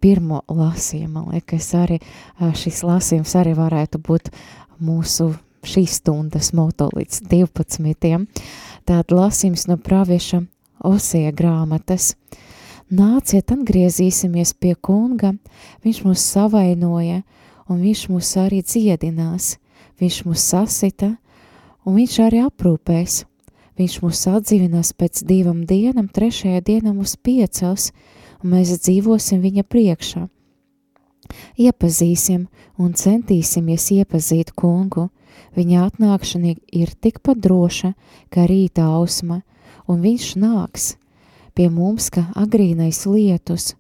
pirmo 0.05 0.43
lasījumu. 0.45 1.13
Man 1.17 1.33
liekas, 1.33 1.71
arī 1.73 1.97
šis 2.37 2.83
lasījums 2.85 3.33
arī 3.39 3.55
varētu 3.57 4.01
būt 4.05 4.29
mūsu 4.85 5.31
šīs 5.65 5.97
stundas 6.01 6.51
moto 6.53 6.91
līdz 6.93 7.23
12. 7.31 8.27
Tāda 8.85 9.17
lasījums 9.17 9.65
no 9.71 9.79
pravieša 9.81 10.43
Osija 10.85 11.31
grāmatas. 11.33 12.13
Nāciet, 12.93 13.49
atgriezīsimies 13.49 14.53
pie 14.61 14.75
kunga, 14.77 15.33
viņš 15.81 16.03
mūs 16.05 16.25
savainoja, 16.35 17.23
un 17.65 17.79
viņš 17.81 18.03
mūs 18.13 18.35
arī 18.37 18.61
dziedinās, 18.61 19.55
viņš 19.97 20.19
mūs 20.27 20.43
sasita, 20.53 21.15
un 21.81 21.97
viņš 21.97 22.19
arī 22.27 22.43
aprūpēs. 22.45 23.23
Viņš 23.75 23.95
mūs 24.05 24.21
atdzīvinās 24.31 24.93
pēc 24.95 25.25
divām 25.27 25.65
dienām, 25.67 26.05
trešajā 26.07 26.61
dienā 26.63 26.93
mūs 26.95 27.17
piecels, 27.19 27.89
un 28.45 28.53
mēs 28.53 28.75
dzīvosim 28.77 29.41
viņa 29.41 29.65
priekšā. 29.65 30.27
Iepazīsim 31.58 32.45
un 32.77 32.93
centīsimies 32.93 33.89
iepazīt 33.97 34.53
kungu. 34.53 35.10
Viņa 35.55 35.88
atnākšana 35.88 36.53
ir 36.75 36.91
tikpat 37.01 37.39
droša, 37.41 37.95
kā 38.29 38.45
rīta 38.45 38.86
ausma, 38.91 39.41
un 39.88 40.03
viņš 40.03 40.27
nāks 40.38 40.93
pie 41.55 41.69
mums, 41.71 42.12
kā 42.12 42.27
agrīnais 42.36 43.01
lietus, 43.08 43.73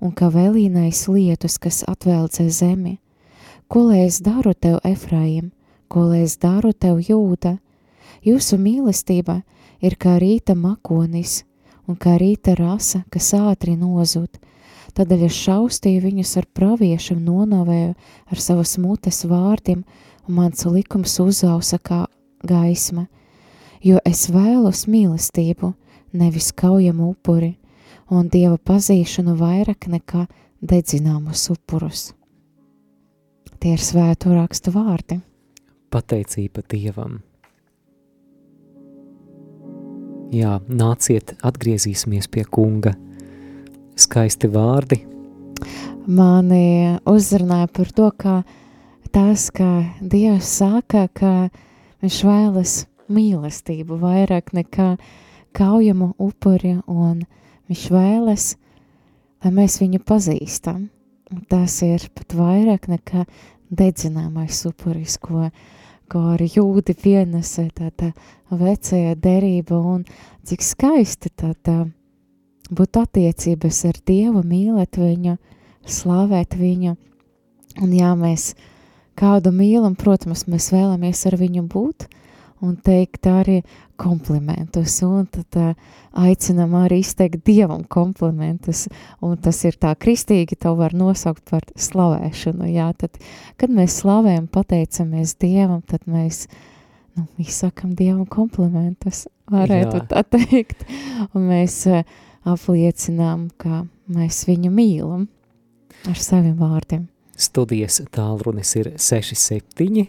un 0.00 0.12
kā 0.16 0.30
vēlīnais 0.32 1.04
lietus, 1.12 1.58
kas 1.60 1.84
atveldzē 1.86 2.48
zemi. 2.48 2.98
Ko 3.68 3.84
lai 3.90 4.06
es 4.06 4.22
daru 4.24 4.54
tev, 4.56 4.80
Efraim, 4.84 5.52
ko 5.92 6.08
lai 6.08 6.24
es 6.24 6.38
daru 6.40 6.72
tev, 6.72 6.98
Jūda? 7.04 7.58
Jūsu 8.24 8.56
mīlestība 8.58 9.42
ir 9.84 10.00
kā 10.00 10.16
rīta 10.18 10.56
makonis 10.56 11.44
un 11.88 11.96
kā 11.96 12.18
rīta 12.20 12.54
rasa, 12.58 13.02
kas 13.12 13.32
ātri 13.36 13.74
nozūd. 13.80 14.38
Tādēļ 14.98 15.26
es 15.28 15.36
šaustīju 15.44 16.02
viņus 16.04 16.34
ar 16.40 16.46
praviešiem, 16.56 17.20
nonovēju 17.24 17.94
ar 18.32 18.42
savas 18.42 18.76
mutes 18.82 19.22
vārdiem, 19.28 19.84
un 20.26 20.38
mans 20.40 20.64
likums 20.68 21.18
uzausa 21.22 21.78
kā 21.78 22.04
gaisma, 22.44 23.06
jo 23.84 24.00
es 24.04 24.26
vēlos 24.32 24.86
mīlestību, 24.90 25.72
nevis 26.12 26.50
kaujamu 26.52 27.12
upuri, 27.12 27.54
un 28.10 28.28
dieva 28.32 28.58
pazīšanu 28.58 29.36
vairāk 29.38 29.88
nekā 29.92 30.26
dedzināmus 30.60 31.48
upurus. 31.54 32.10
Tie 33.58 33.74
ir 33.74 33.82
svēto 33.82 34.34
rakstu 34.34 34.74
vārdi. 34.74 35.20
Pateicība 35.90 36.62
Dievam! 36.68 37.27
Jā, 40.28 40.58
nāciet, 40.68 41.38
atgriezīsimies 41.40 42.26
pie 42.28 42.42
kunga. 42.52 42.90
Skaisti 43.96 44.50
vārdi. 44.52 44.98
Mani 46.04 46.98
uzrunāja 47.08 47.70
par 47.72 47.88
to, 47.96 48.10
ka 48.12 48.34
tas, 49.08 49.46
ka 49.48 49.86
Dievs 50.04 50.50
saka, 50.60 51.06
ka 51.16 51.32
viņš 52.04 52.18
vēlas 52.28 52.74
mīlestību 53.08 53.96
vairāk 54.02 54.52
nekā 54.52 54.90
kaujamu 55.56 56.10
upuri, 56.20 56.74
un 56.84 57.24
viņš 57.72 57.88
vēlas, 57.96 58.50
lai 59.40 59.54
mēs 59.62 59.80
viņu 59.80 60.04
pazīstam. 60.04 60.90
Tas 61.48 61.80
ir 61.88 62.04
pat 62.12 62.36
vairāk 62.36 62.90
nekā 62.92 63.24
dedzināmais 63.72 64.60
upuris, 64.68 65.16
ko 65.16 65.48
ko 66.10 66.24
ar 66.34 66.42
jūdi 66.42 66.94
pienesa 66.98 67.66
tā, 67.74 67.90
tā 67.90 68.12
vecajā 68.50 69.14
derība 69.20 69.78
un 69.78 70.04
cik 70.48 70.64
skaisti 70.64 71.32
tā, 71.36 71.52
tā 71.62 71.76
būt 72.70 73.00
attiecības 73.00 73.84
ar 73.88 74.00
Dievu, 74.06 74.42
mīlēt 74.44 74.98
viņu, 75.00 75.36
slavēt 75.88 76.56
viņu. 76.58 76.96
Un 77.82 77.92
jā, 77.94 78.12
mēs 78.18 78.52
kādu 79.18 79.52
mīlam, 79.54 79.96
protams, 79.98 80.46
mēs 80.50 80.70
vēlamies 80.74 81.26
ar 81.30 81.38
viņu 81.40 81.66
būt 81.70 82.08
un 82.64 82.76
teikt 82.84 83.26
arī 83.30 83.60
komplimentus, 83.98 85.00
un 85.06 85.26
tad 85.30 85.58
uh, 85.58 85.72
aicinam 86.18 86.74
arī 86.78 87.00
izteikt 87.02 87.44
Dievam 87.46 87.84
komplimentus, 87.90 88.86
un 89.24 89.36
tas 89.42 89.58
ir 89.66 89.78
tā 89.80 89.94
kristīgi, 89.98 90.58
to 90.60 90.74
var 90.78 90.94
nosaukt 90.96 91.44
par 91.50 91.66
slavēšanu, 91.78 92.68
jā, 92.72 92.88
tad, 92.98 93.18
kad 93.58 93.74
mēs 93.74 94.00
slavējam, 94.02 94.48
pateicamies 94.54 95.36
Dievam, 95.42 95.82
tad 95.86 96.06
mēs, 96.10 96.46
nu, 97.18 97.26
izsakam 97.42 97.94
Dievam 97.98 98.26
komplimentus, 98.30 99.26
varētu 99.50 100.02
jā. 100.02 100.06
tā 100.12 100.24
teikt, 100.36 100.86
un 101.32 101.50
mēs 101.50 101.82
uh, 101.90 102.02
apliecinām, 102.48 103.48
ka 103.58 103.84
mēs 104.10 104.44
viņu 104.48 104.72
mīlam 104.74 105.28
ar 106.08 106.18
saviem 106.18 106.56
vārdiem. 106.58 107.08
Studijas 107.38 108.00
tālrunis 108.10 108.74
ir 108.78 108.92
67 108.98 110.08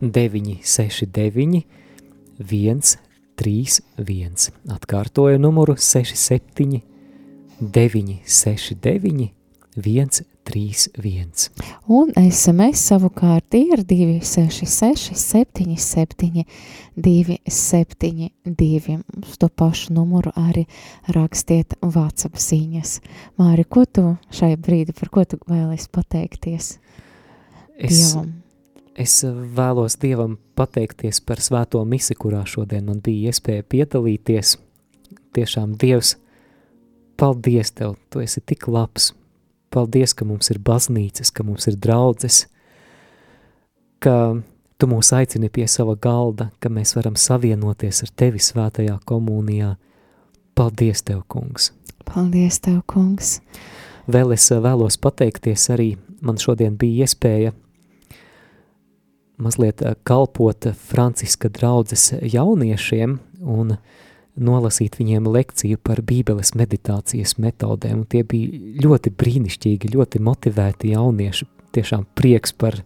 969 0.00 1.79
1 2.40 2.96
3, 3.40 3.80
1. 3.96 4.50
Atkārtoju 4.68 5.38
numuru 5.40 5.74
67, 5.76 6.80
969, 7.60 9.30
1, 9.76 10.08
3, 10.44 10.88
1. 11.00 11.50
Un 11.88 12.12
SMS 12.20 12.82
savukārt 12.90 13.56
ir 13.56 13.80
266, 13.88 15.16
77, 15.16 16.44
272. 17.00 18.98
Uz 19.24 19.40
to 19.40 19.48
pašu 19.48 19.96
numuru 19.96 20.30
arī 20.36 20.66
rakstiet 21.16 21.78
WhatsApp 21.80 22.36
ziņas. 22.36 23.00
Māri, 23.40 23.64
ko 23.64 23.88
tu 23.88 24.18
šai 24.36 24.56
brīdi, 24.60 24.92
par 25.00 25.08
ko 25.08 25.24
tu 25.24 25.40
vēlies 25.48 25.88
pateikties? 25.88 26.76
Es, 27.80 27.88
Dievam? 27.88 28.49
Es 28.98 29.20
vēlos 29.24 29.94
Dievam 30.02 30.36
pateikties 30.58 31.20
par 31.22 31.40
svēto 31.40 31.82
misi, 31.86 32.16
kurā 32.18 32.42
šodien 32.46 32.88
man 32.90 32.98
bija 33.04 33.30
iespēja 33.30 33.62
piedalīties. 33.62 34.56
Tiešām 35.34 35.76
Dievs, 35.78 36.16
paldies 37.16 37.70
Tev, 37.70 37.94
Tu 38.10 38.24
esi 38.24 38.40
tik 38.40 38.66
labs. 38.68 39.12
Paldies, 39.70 40.14
ka 40.14 40.26
mums 40.26 40.50
ir 40.50 40.58
baznīcas, 40.58 41.30
ka 41.30 41.46
mums 41.46 41.68
ir 41.70 41.78
draudzes, 41.78 42.48
ka 44.02 44.42
Tu 44.80 44.88
mūs 44.88 45.12
aicini 45.12 45.50
pie 45.52 45.66
sava 45.68 45.94
galda, 45.94 46.48
ka 46.58 46.70
mēs 46.72 46.96
varam 46.96 47.14
savienoties 47.14 48.02
ar 48.02 48.10
Tevi 48.16 48.40
svētajā 48.42 48.98
komunijā. 49.06 49.74
Paldies 50.56 51.04
Tev, 51.06 51.22
kungs! 51.28 51.70
Paldies 52.08 52.58
Tev, 52.64 52.80
kungs! 52.90 53.38
Vēl 54.10 54.32
es 54.34 54.50
vēlos 54.50 54.96
pateikties 54.98 55.68
arī, 55.70 55.92
man 56.24 56.40
šodien 56.40 56.74
bija 56.80 57.04
iespēja 57.04 57.52
mazliet 59.40 59.82
eh, 59.82 59.94
kalpot 60.02 60.70
Franciska 60.76 61.48
draudzes 61.48 62.12
jauniešiem 62.22 63.18
un 63.40 63.76
nolasīt 64.40 64.96
viņiem 65.00 65.26
lekciju 65.28 65.80
par 65.84 66.02
bībeles 66.06 66.54
meditācijas 66.56 67.36
metodēm. 67.42 68.02
Un 68.02 68.08
tie 68.08 68.22
bija 68.24 68.80
ļoti 68.84 69.12
brīnišķīgi, 69.20 69.92
ļoti 69.94 70.22
motivēti 70.24 70.94
jaunieši. 70.94 71.48
Tiešām 71.74 72.06
prieks 72.18 72.54
par, 72.56 72.80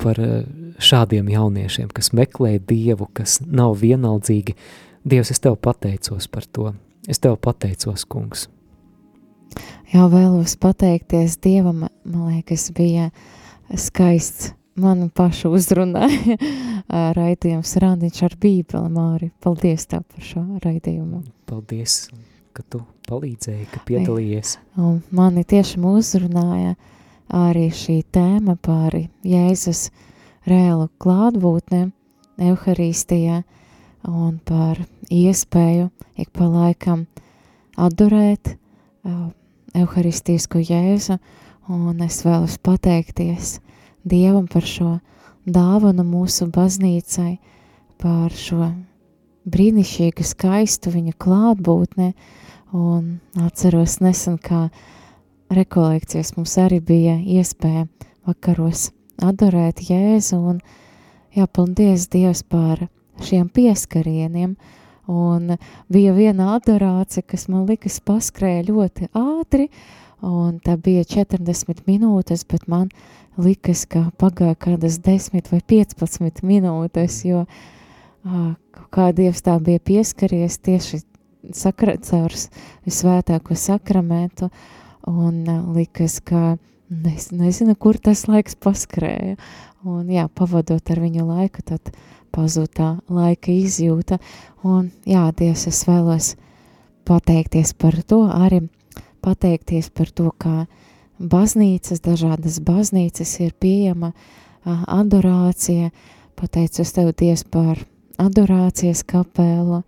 par 0.00 0.20
eh, 0.20 0.44
šādiem 0.78 1.30
jauniešiem, 1.32 1.90
kas 1.94 2.12
meklē 2.16 2.58
Dievu, 2.58 3.08
kas 3.14 3.40
nav 3.46 3.78
vienaldzīgi. 3.80 4.56
Dievs, 5.04 5.32
es 5.32 5.40
Tev 5.40 5.56
pateicos 5.62 6.28
par 6.28 6.46
to. 6.46 6.72
Es 7.08 7.22
Tev 7.22 7.38
pateicos, 7.40 8.04
kungs. 8.04 8.48
Jā, 9.90 10.04
vēlos 10.06 10.54
pateikties 10.60 11.40
Dievam, 11.42 11.88
man 12.06 12.26
liekas, 12.30 12.68
bija 12.76 13.08
skaists 13.74 14.52
manu 14.80 15.10
pašu 15.14 15.52
uzrunāja 15.56 16.36
raidījums 17.18 17.76
Randiņš 17.82 18.22
ar 18.26 18.36
bībeli, 18.40 18.90
Māri. 18.94 19.30
Paldies 19.42 19.86
tev 19.90 20.04
par 20.08 20.24
šo 20.24 20.42
raidījumu. 20.64 21.22
Paldies, 21.50 22.02
ka 22.56 22.64
tu 22.68 22.82
palīdzēji, 23.08 23.68
ka 23.72 23.82
piedalījies. 23.88 24.56
Un 24.80 25.00
mani 25.14 25.44
tiešām 25.48 25.86
uzrunāja 25.92 26.76
arī 27.34 27.68
šī 27.74 28.00
tēma 28.14 28.56
par 28.62 28.96
Jēzus 29.26 29.88
reālu 30.48 30.88
klātbūtni 31.02 31.90
Euharistijā 32.40 33.42
un 34.08 34.38
par 34.48 34.80
iespēju 35.12 35.90
ik 36.20 36.30
pa 36.32 36.48
laikam 36.48 37.04
adorēt 37.80 38.54
uh, 38.54 39.28
Euharistisku 39.76 40.62
Jēzu, 40.64 41.18
un 41.70 42.00
es 42.02 42.22
vēlos 42.26 42.56
pateikties 42.64 43.58
Dievam 44.04 44.46
par 44.48 44.64
šo 44.64 44.98
dāvanu 45.44 46.04
mūsu 46.06 46.48
baznīcai, 46.52 47.38
par 48.00 48.32
šo 48.32 48.70
brīnišķīgu 49.50 50.24
skaistu 50.24 50.92
viņa 50.94 51.16
klātbūtne, 51.20 52.12
un 52.76 53.18
atceros 53.40 53.98
nesen, 54.04 54.38
kā 54.38 54.68
rekolekcijas 55.50 56.36
mums 56.36 56.56
arī 56.62 56.80
bija 56.80 57.16
iespēja 57.18 57.86
vakaros 58.28 58.90
adorēt 59.20 59.82
Jēzu, 59.90 60.38
un 60.38 60.60
jāpaldies 61.36 62.08
Dievs 62.12 62.44
par 62.46 62.86
šiem 63.24 63.48
pieskarieniem, 63.52 64.54
un 65.10 65.56
bija 65.90 66.14
viena 66.16 66.54
adorācija, 66.56 67.26
kas 67.26 67.48
man 67.50 67.66
likas 67.68 67.98
paskrēja 68.06 68.68
ļoti 68.70 69.10
ātri, 69.18 69.68
un 70.26 70.58
tā 70.64 70.76
bija 70.80 71.04
40 71.04 71.84
minūtes, 71.88 72.44
bet 72.48 72.66
man 72.68 72.88
likas, 73.40 73.86
ka 73.88 74.08
pagāja 74.20 74.56
kādas 74.58 74.98
10 75.04 75.50
vai 75.52 75.60
15 75.60 76.42
minūtes, 76.46 77.22
jo 77.28 77.44
uh, 77.46 78.50
kā 78.94 79.10
Dievs 79.16 79.44
tā 79.46 79.56
bija 79.62 79.80
pieskaries 79.80 80.58
tieši 80.60 81.02
sakra, 81.56 81.96
caur 82.04 82.34
svētāko 82.86 83.56
sakramentu, 83.56 84.50
un 85.08 85.42
uh, 85.48 85.62
likas, 85.76 86.20
ka 86.20 86.58
es 87.14 87.30
nezinu, 87.32 87.76
kur 87.78 87.98
tas 87.98 88.26
laiks 88.28 88.58
paskrēja, 88.60 89.38
un 89.86 90.10
jā, 90.10 90.26
pavadot 90.34 90.92
ar 90.92 91.00
viņu 91.00 91.26
laiku, 91.28 91.64
tad 91.64 91.92
pazūd 92.34 92.74
tā 92.76 92.90
laika 93.10 93.54
izjūta, 93.54 94.20
un 94.66 94.90
jā, 95.08 95.24
Dievs, 95.38 95.66
es 95.70 95.80
vēlos 95.88 96.34
pateikties 97.08 97.72
par 97.78 97.96
to, 98.06 98.24
arī 98.28 98.60
pateikties 99.22 99.90
par 99.94 100.10
to, 100.10 100.30
kā 100.36 100.66
baznīcas, 101.20 102.00
dažādas 102.04 102.60
baznīcas 102.64 103.34
ir 103.44 103.52
pieejama 103.60 104.12
adorācija, 104.64 105.90
pateicos 106.36 106.92
Tev, 106.96 107.12
Dievs, 107.16 107.44
par 107.44 107.80
adorācijas 108.20 109.02
kapelu, 109.08 109.82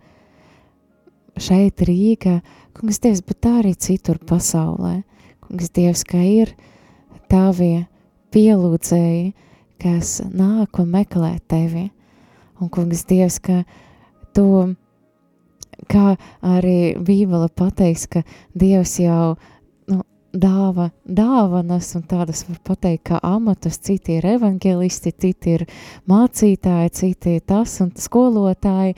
šeit 1.37 1.81
Rīga, 1.81 2.39
kungs 2.77 3.01
Dievs, 3.01 3.23
bet 3.25 3.41
tā 3.41 3.57
arī 3.61 3.73
citur 3.77 4.19
pasaulē. 4.21 5.01
Kungs 5.43 5.73
Dievs, 5.73 6.05
ka 6.05 6.21
ir 6.21 6.53
tavi 7.29 7.85
pielūdzēji, 8.33 9.33
kas 9.81 10.19
nāk 10.33 10.79
un 10.81 10.93
meklē 10.93 11.35
tevi. 11.49 11.89
Un 12.61 12.69
kungs 12.73 13.05
Dievs, 13.09 13.39
ka 13.43 13.63
tu, 14.33 14.75
kā 15.89 16.13
arī 16.41 16.95
Bībele 16.99 17.49
pateiks, 17.49 18.07
ka 18.07 18.23
Dievs 18.53 18.99
jau 19.03 19.35
dāva 20.33 20.89
dāvanas, 21.05 21.91
un 21.97 22.05
tādas 22.09 22.43
var 22.47 22.57
pateikt, 22.65 23.03
kā 23.11 23.19
amatus, 23.21 23.77
citi 23.77 24.17
ir 24.17 24.25
evangelisti, 24.33 25.13
citi 25.13 25.53
ir 25.59 25.65
mācītāji, 26.09 26.93
citi 26.97 27.35
ir 27.37 27.45
tas 27.45 27.75
un 27.83 27.91
skolotāji, 27.93 28.95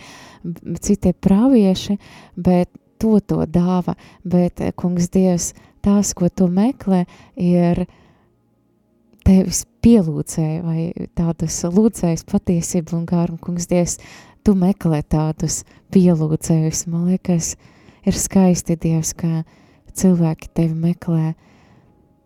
citi 0.79 1.11
ir 1.11 1.19
pravieši, 1.19 1.97
bet 2.37 2.71
to 3.01 3.19
to 3.19 3.43
dāva, 3.45 3.97
bet, 4.23 4.61
eh, 4.61 4.71
kungs 4.71 5.09
Dievs, 5.11 5.53
tās, 5.83 6.13
ko 6.15 6.29
tu 6.29 6.47
meklē, 6.47 7.05
ir 7.35 7.85
tevis 9.25 9.65
pielūdzēja 9.83 10.63
vai 10.63 10.93
tādas 11.17 11.63
lūdzējas 11.63 12.23
patiesību 12.29 12.95
un 12.95 13.05
garumu, 13.05 13.41
kungs 13.41 13.67
Dievs, 13.67 13.97
tu 14.45 14.53
meklē 14.57 15.01
tādus 15.09 15.63
pielūdzējus, 15.95 16.85
man 16.91 17.09
liekas, 17.09 17.55
ir 18.05 18.17
skaisti 18.19 18.77
Dievs, 18.77 19.15
ka 19.17 19.41
cilvēki 19.95 20.51
tevi 20.53 20.75
meklē 20.77 21.33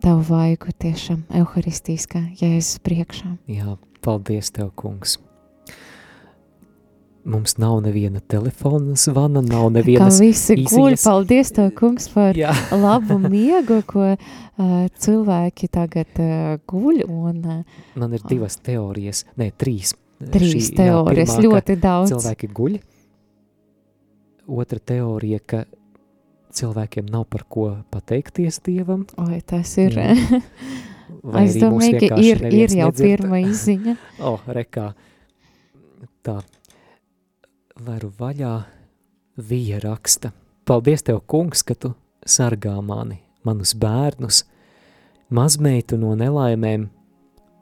tavu 0.04 0.24
vaigu 0.30 0.74
tiešām 0.80 1.26
euharistiskā 1.42 2.26
Jēzus 2.40 2.80
priekšā. 2.84 3.34
Jā, 3.52 3.78
paldies 4.06 4.52
tev, 4.56 4.72
kungs. 4.80 5.18
Mums 7.30 7.58
nav 7.60 7.82
neviena 7.84 8.22
telefona 8.32 8.96
zvana, 8.98 9.42
nav 9.44 9.68
nevienas 9.76 10.18
Kā 10.18 10.24
visi 10.24 10.56
īsiņas. 10.56 10.72
guļ, 10.74 10.96
paldies 11.04 11.52
tev, 11.54 11.68
kungs, 11.78 12.08
par 12.14 12.38
Jā. 12.40 12.56
labu 12.86 13.20
miegu, 13.22 13.82
ko 13.86 14.06
uh, 14.16 14.22
cilvēki 15.04 15.70
tagad 15.72 16.24
uh, 16.24 16.56
guļ 16.72 17.04
un 17.06 17.42
uh, 17.44 17.82
Man 18.00 18.16
ir 18.18 18.24
divas 18.28 18.58
teorijas, 18.64 19.26
ne, 19.38 19.52
trīs. 19.52 19.94
Trīs 20.20 20.72
teorijas, 20.76 21.36
pirmā, 21.38 21.46
ļoti 21.46 21.76
daudz. 21.80 22.14
Cilvēki 22.14 22.50
guļ. 22.60 22.80
Otra 24.50 24.80
teorija, 24.92 25.40
ka 25.46 25.64
cilvēkiem 26.56 27.10
nav 27.12 27.28
par 27.30 27.46
ko 27.50 27.68
pateikties 27.94 28.60
Dievam. 28.66 29.06
Oi, 29.22 29.40
tas 29.46 29.76
ir, 29.82 29.96
vai 31.34 31.46
es 31.46 31.58
domāju, 31.62 32.02
ka 32.02 32.20
ir, 32.22 32.44
ir 32.50 32.76
jau 32.76 32.90
nedzird. 32.90 33.06
pirma 33.06 33.42
izziņa. 33.46 33.96
O, 34.20 34.34
oh, 34.34 34.52
rekā. 34.60 34.92
Tā. 36.26 36.40
Varu 37.80 38.12
vaļā 38.20 38.54
vija 39.50 39.80
raksta. 39.86 40.34
Paldies 40.68 41.06
tev, 41.08 41.22
kungs, 41.30 41.64
ka 41.66 41.78
tu 41.80 41.94
sargā 42.28 42.76
mani, 42.84 43.22
manus 43.48 43.72
bērnus, 43.80 44.44
mazmeitu 45.34 45.98
no 45.98 46.12
nelaimēm, 46.20 46.90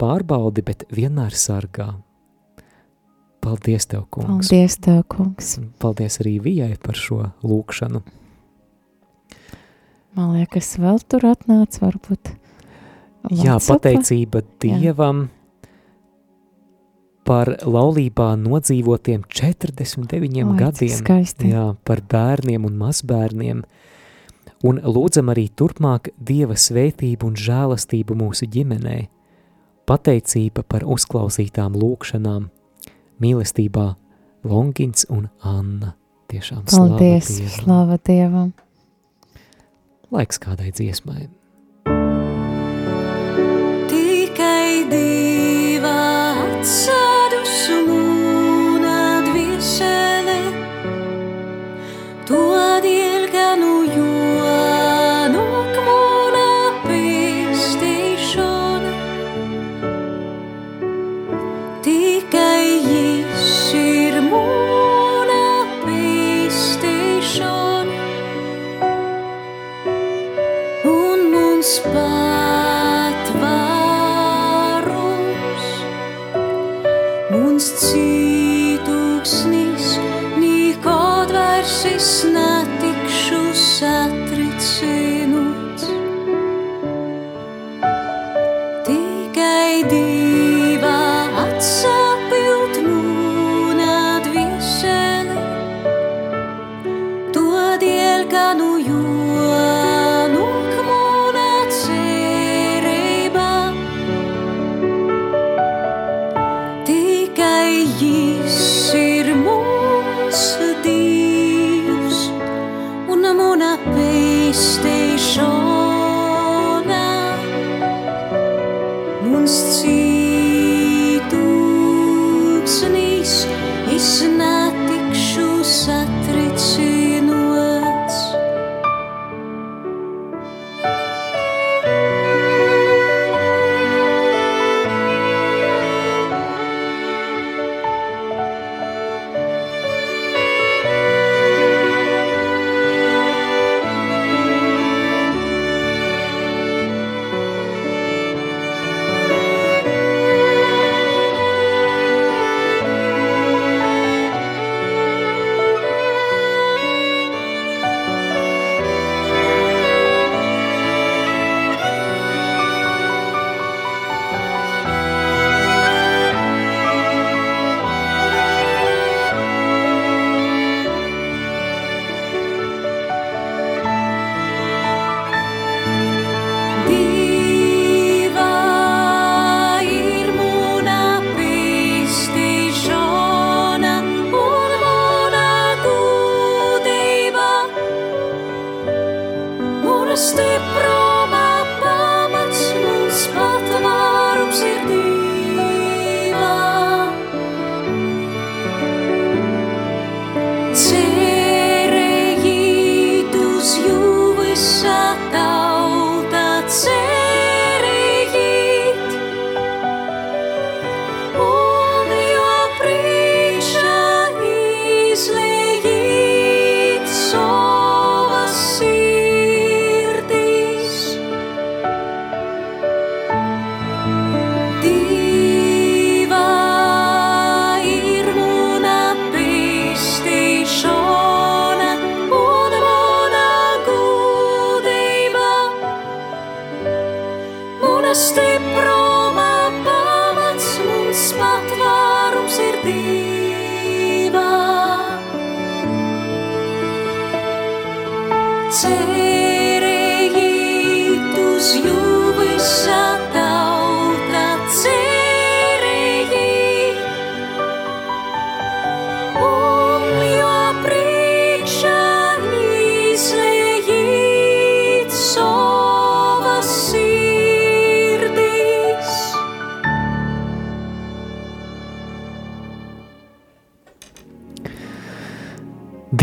pārbaudi, 0.02 0.66
bet 0.66 0.88
vienmēr 0.94 1.38
sargā. 1.38 1.92
Paldies 3.48 3.88
tev, 3.88 4.04
kungs. 4.12 4.50
Paldies 4.50 4.78
tev, 4.84 5.02
kungs. 5.12 5.54
Un 5.62 5.72
Paldies 5.80 6.20
arī 6.24 6.38
Vijai 6.44 6.74
par 6.84 7.00
šo 7.00 7.22
lūkšanu. 7.48 8.04
Man 10.18 10.34
liekas, 10.34 10.74
vēl 10.82 11.00
tur 11.06 11.28
atnāca 11.30 11.84
varbūt. 11.86 12.34
Jā, 13.30 13.58
WhatsAppā. 13.58 13.76
pateicība 13.76 14.42
Dievam 14.64 15.28
par 17.28 17.52
laulībā 17.68 18.32
nodzīvotiem 18.40 19.26
49 19.28 20.24
Oi, 20.24 20.32
cik 20.32 20.58
gadiem. 20.62 20.96
skaisti. 20.96 21.52
Jā, 21.52 21.68
par 21.84 22.02
bērniem 22.02 22.66
un 22.66 22.78
mazbērniem. 22.80 23.64
Un 24.66 24.80
lūdzam 24.82 25.30
arī 25.30 25.50
turpmāk 25.54 26.10
Dieva 26.18 26.56
svētību 26.58 27.28
un 27.30 27.36
žēlastību 27.38 28.16
mūsu 28.18 28.48
ģimenē. 28.50 29.08
Pateicība 29.88 30.64
par 30.68 30.84
uzklausītām 30.84 31.76
lūkšanām, 31.78 32.50
mīlestībā 33.24 33.88
Longins 34.48 35.08
un 35.10 35.30
Anna. 35.42 35.94
Tiešām 36.28 36.66
Paldies, 36.68 37.28
slava 37.30 37.40
Dievam. 37.40 37.64
slava 37.64 37.98
Dievam. 38.04 38.50
Laiks 40.12 40.40
kādai 40.44 40.74
dziesmai. 40.76 41.30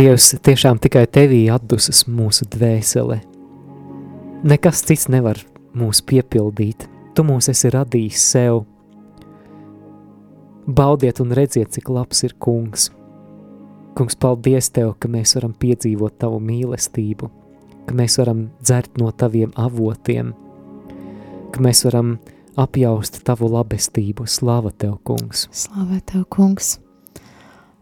Dievs 0.05 0.35
tiešām 0.45 0.77
tikai 0.85 1.07
tevī 1.09 1.39
atdusas 1.49 2.03
mūsu 2.05 2.45
dvēsele. 2.53 3.15
Nekas 4.45 4.83
cits 4.85 5.07
nevar 5.09 5.39
mūs 5.73 6.03
piepildīt. 6.05 6.85
Tu 7.17 7.25
mūs 7.25 7.49
esi 7.49 7.71
radījis 7.73 8.27
sev. 8.35 8.59
Baudiet 10.69 11.25
un 11.25 11.33
redziet, 11.33 11.73
cik 11.73 11.89
labs 11.89 12.21
ir 12.29 12.37
kungs. 12.37 12.91
Kungs, 13.97 14.19
paldies 14.21 14.69
Tev, 14.77 14.93
ka 15.01 15.09
mēs 15.09 15.39
varam 15.39 15.57
piedzīvot 15.57 16.21
Tavu 16.21 16.43
mīlestību, 16.53 17.33
ka 17.89 17.97
mēs 17.97 18.21
varam 18.21 18.51
dzert 18.61 19.01
no 19.01 19.09
Taviem 19.09 19.57
avotiem, 19.57 20.35
ka 21.55 21.65
mēs 21.65 21.87
varam 21.89 22.19
apjaust 22.61 23.23
Tavu 23.25 23.49
labestību. 23.57 24.29
Slava 24.29 24.77
Tev, 24.77 24.99
kungs! 25.01 25.49
Slava 25.65 26.03
Tev, 26.05 26.29
kungs! 26.29 26.75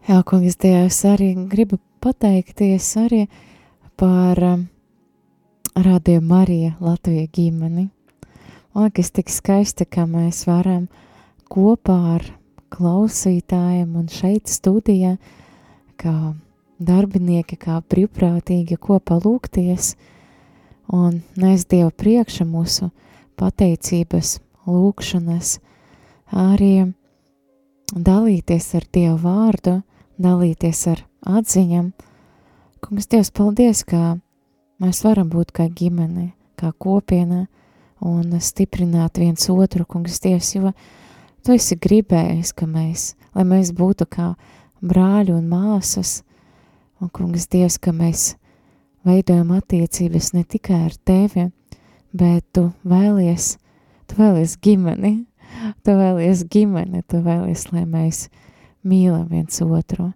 Jā, 0.07 0.23
kungs, 0.23 0.55
Dievs, 0.63 1.03
arī 1.09 1.33
gribu 1.51 1.83
pateikties 2.03 2.87
arī 2.99 3.25
par 3.99 4.39
um, 4.43 4.63
Radio 5.75 6.21
Marija 6.21 6.73
Latvija 6.83 7.27
ģimeni. 7.33 7.87
Man 8.73 8.89
liekas, 8.89 9.11
tik 9.15 9.29
skaisti, 9.31 9.85
ka 9.85 10.03
mēs 10.09 10.43
varam 10.49 10.89
kopā 11.53 11.97
ar 12.15 12.25
klausītājiem 12.73 13.93
un 13.99 14.09
šeit 14.11 14.51
studijā, 14.51 15.15
kā 16.01 16.33
darbinieki, 16.83 17.57
kā 17.61 17.79
brīvprātīgi 17.89 18.79
kopā 18.81 19.19
lūgties 19.23 19.93
un 20.91 21.21
nes 21.39 21.63
Dievu 21.69 21.93
priekša 21.95 22.47
mūsu 22.49 22.89
pateicības, 23.39 24.39
lūkšanas, 24.67 25.55
arī 26.33 26.73
dalīties 27.93 28.69
ar 28.79 28.87
Dievu 28.91 29.17
vārdu, 29.23 29.79
dalīties 30.23 30.85
ar 30.91 31.03
atziņam. 31.39 31.91
Kungs, 32.83 33.07
Dievs, 33.11 33.31
paldies, 33.35 33.83
ka 33.87 34.17
mēs 34.83 35.03
varam 35.05 35.29
būt 35.31 35.53
kā 35.55 35.69
ģimene, 35.71 36.31
kā 36.59 36.73
kopiena 36.75 37.45
un 38.03 38.35
stiprināt 38.43 39.21
viens 39.21 39.47
otru, 39.51 39.85
kungs, 39.87 40.19
Dievs, 40.23 40.55
jo 40.57 40.73
Tu 41.43 41.57
esi 41.57 41.75
gribējis, 41.75 42.53
ka 42.55 42.63
mēs, 42.71 43.17
lai 43.35 43.43
mēs 43.43 43.73
būtu 43.75 44.05
kā 44.07 44.29
brāļi 44.79 45.33
un 45.35 45.49
māsas, 45.51 46.21
un 47.03 47.09
kungs, 47.11 47.49
Dievs, 47.51 47.75
ka 47.83 47.91
mēs 47.91 48.37
veidojam 49.03 49.51
attiecības 49.51 50.31
ne 50.37 50.45
tikai 50.47 50.85
ar 50.85 50.95
tevi, 51.03 51.49
bet 52.15 52.45
tu 52.55 52.69
vēlies, 52.87 53.57
tu 54.07 54.21
vēlies 54.21 54.55
ģimeni, 54.63 55.11
tu 55.83 55.97
vēlies 55.99 56.45
ģimeni, 56.47 57.03
tu 57.11 57.19
vēlies, 57.27 57.67
lai 57.75 57.83
mēs 57.91 58.29
mīlam 58.87 59.27
viens 59.27 59.59
otru. 59.67 60.13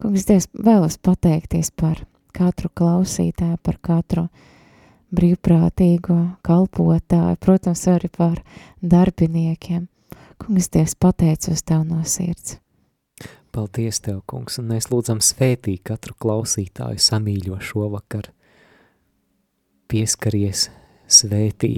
Kungs, 0.00 0.24
Dievs, 0.24 0.46
vēlos 0.56 0.96
pateikties 0.96 1.68
par 1.76 1.98
katru 2.32 2.70
klausītāju, 2.72 3.58
par 3.60 3.76
katru 3.84 4.22
brīvprātīgo 5.12 6.16
kalpotāju, 6.46 7.36
protams, 7.42 7.82
arī 7.92 8.08
par 8.14 8.38
darbiniekiem. 8.80 9.90
Kungs, 10.40 10.70
Dievs, 10.72 10.94
pateicos 10.96 11.60
Tev 11.68 11.84
no 11.84 12.00
sirds. 12.08 12.56
Paldies 13.52 14.00
Tev, 14.00 14.22
kungs, 14.30 14.56
un 14.62 14.70
mēs 14.70 14.88
lūdzam 14.88 15.20
svētī 15.20 15.76
katru 15.84 16.16
klausītāju 16.16 17.02
samīļo 17.02 17.60
šovakar. 17.60 18.30
Pieskaries 19.90 20.70
svētī, 21.10 21.74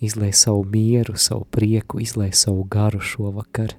izlai 0.00 0.32
savu 0.32 0.64
mieru, 0.72 1.18
savu 1.20 1.44
prieku, 1.52 2.00
izlai 2.00 2.30
savu 2.32 2.64
garu 2.64 3.02
šovakar. 3.04 3.76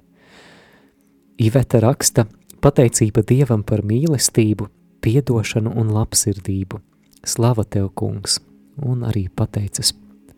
Iveta 1.42 1.82
raksta– 1.82 2.28
Pateicība 2.64 3.20
Dievam 3.28 3.60
par 3.60 3.82
mīlestību, 3.84 4.70
piedošanu 5.04 5.74
un 5.76 5.90
labsirdību. 5.92 6.78
Slava 7.20 7.60
Tev, 7.68 7.90
kungs, 7.92 8.38
un 8.80 9.02
arī 9.04 9.26
pateicas 9.28 9.90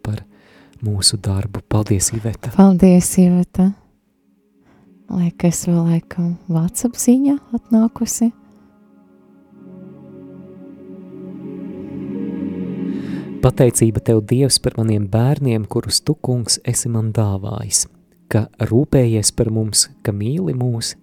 par 0.02 0.24
mūsu 0.82 1.20
darbu. 1.22 1.62
Paldies, 1.70 2.08
Iveta! 2.16 2.50
Paldies, 2.56 3.12
Iveta! 3.22 3.68
Liekas, 5.06 5.62
vēl 5.70 5.86
laikam 5.92 6.34
WhatsApp 6.50 6.98
ziņa 6.98 7.36
atnākusi. 7.60 8.32
Pateicība 13.46 14.02
Tev, 14.02 14.26
Dievs, 14.26 14.58
par 14.58 14.80
maniem 14.82 15.06
bērniem, 15.14 15.70
kurus 15.70 16.02
Tu, 16.02 16.18
kungs, 16.18 16.58
esi 16.66 16.90
man 16.90 17.14
dāvājis, 17.14 17.86
ka 18.26 18.48
rūpējies 18.66 19.30
par 19.38 19.54
mums, 19.54 19.92
ka 20.02 20.10
mīli 20.10 20.58
mūs, 20.58 20.96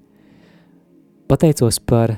Pateicos 1.28 1.80
par 1.80 2.12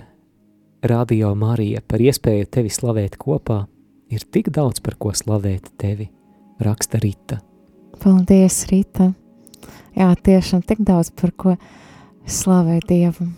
Radio 0.84 1.36
Mariju, 1.36 1.82
par 1.88 2.02
iespēju 2.02 2.48
tevi 2.52 2.72
slavēt 2.74 3.20
kopā. 3.22 3.64
Ir 4.10 4.26
tik 4.34 4.50
daudz 4.54 4.82
par 4.86 4.98
ko 5.02 5.14
slavēt 5.14 5.70
tevi, 5.82 6.08
raksta 6.62 7.02
Rita. 7.02 7.40
Paldies, 8.02 8.64
Rita! 8.70 9.12
Jā, 9.96 10.10
tiešām 10.26 10.66
tik 10.66 10.82
daudz 10.86 11.14
par 11.14 11.34
ko 11.38 11.56
slavēt 12.26 12.90
Dievu. 12.90 13.30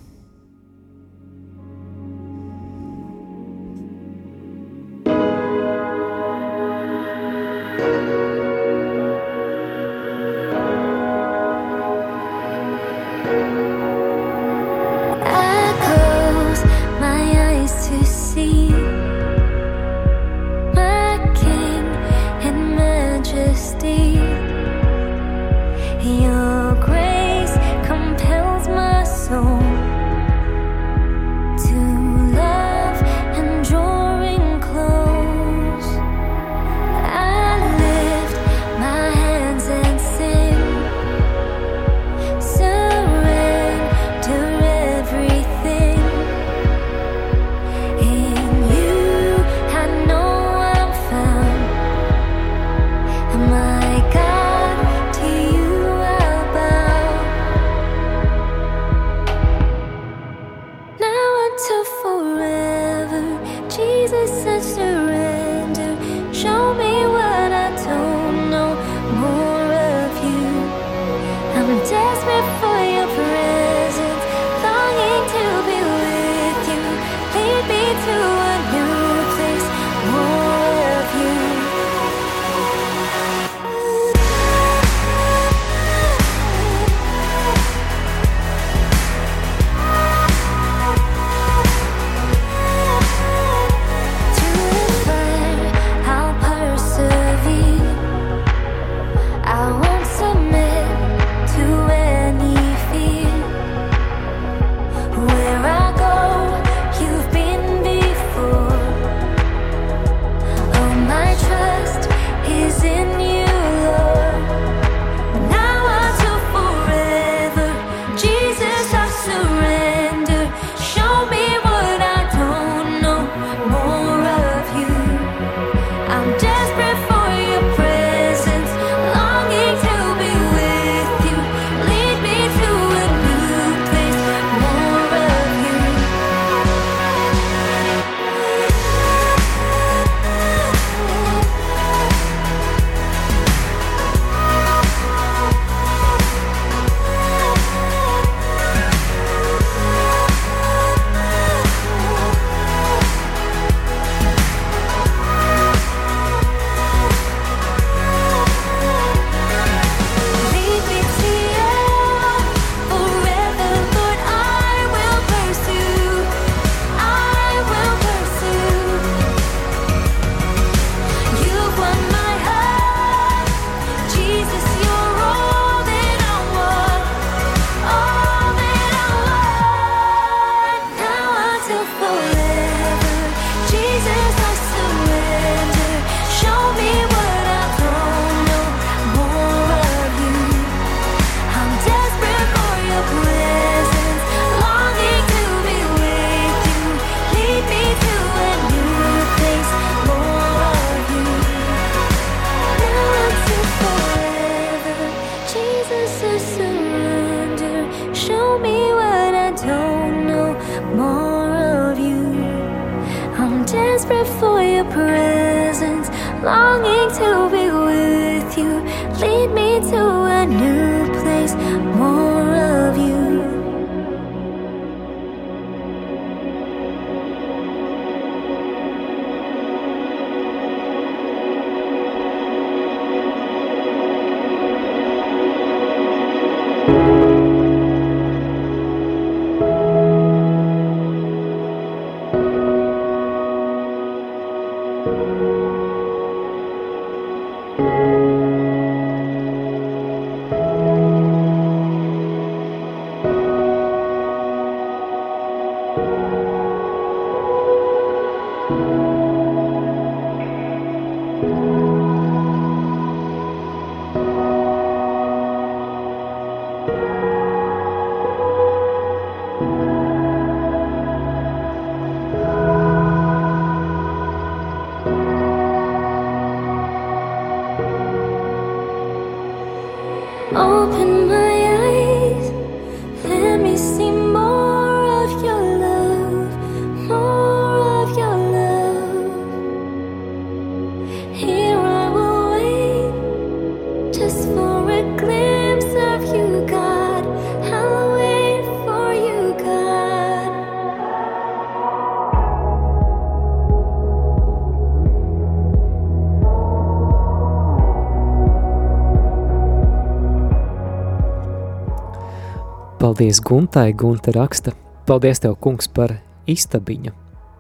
Paldies 313.17 313.41
Guntai, 313.41 313.93
Gunta 313.93 314.31
raksta. 314.31 314.71
Paldies 315.07 315.39
Tev, 315.41 315.55
kungs, 315.57 315.87
par 315.89 316.11
istabiņu, 316.45 317.15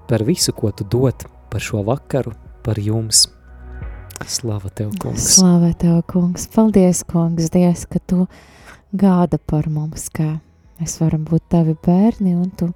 par 0.05 0.21
visu, 0.21 0.53
ko 0.53 0.69
Tu 0.69 0.85
dod, 0.85 1.25
par 1.49 1.65
šo 1.65 1.81
vakaru, 1.87 2.35
par 2.61 2.77
jums. 2.77 3.23
Slava 4.21 4.69
Tev, 4.69 4.91
kungs. 5.01 5.31
Slavē 5.33 5.71
Tev, 5.81 5.97
kungs. 6.13 6.45
Paldies, 6.53 7.01
kungs, 7.09 7.49
Dievs, 7.49 7.87
ka 7.89 7.97
Tu 8.05 8.27
gāda 8.93 9.41
par 9.41 9.65
mums, 9.65 10.11
ka 10.13 10.35
mēs 10.77 10.99
varam 11.01 11.25
būt 11.25 11.49
Tavi 11.49 11.73
bērni 11.73 12.37
un 12.37 12.53
Tu 12.53 12.69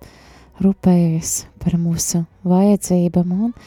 rūpējies 0.65 1.37
par 1.61 1.77
mūsu 1.77 2.25
vajadzībām 2.49 3.39
un 3.45 3.57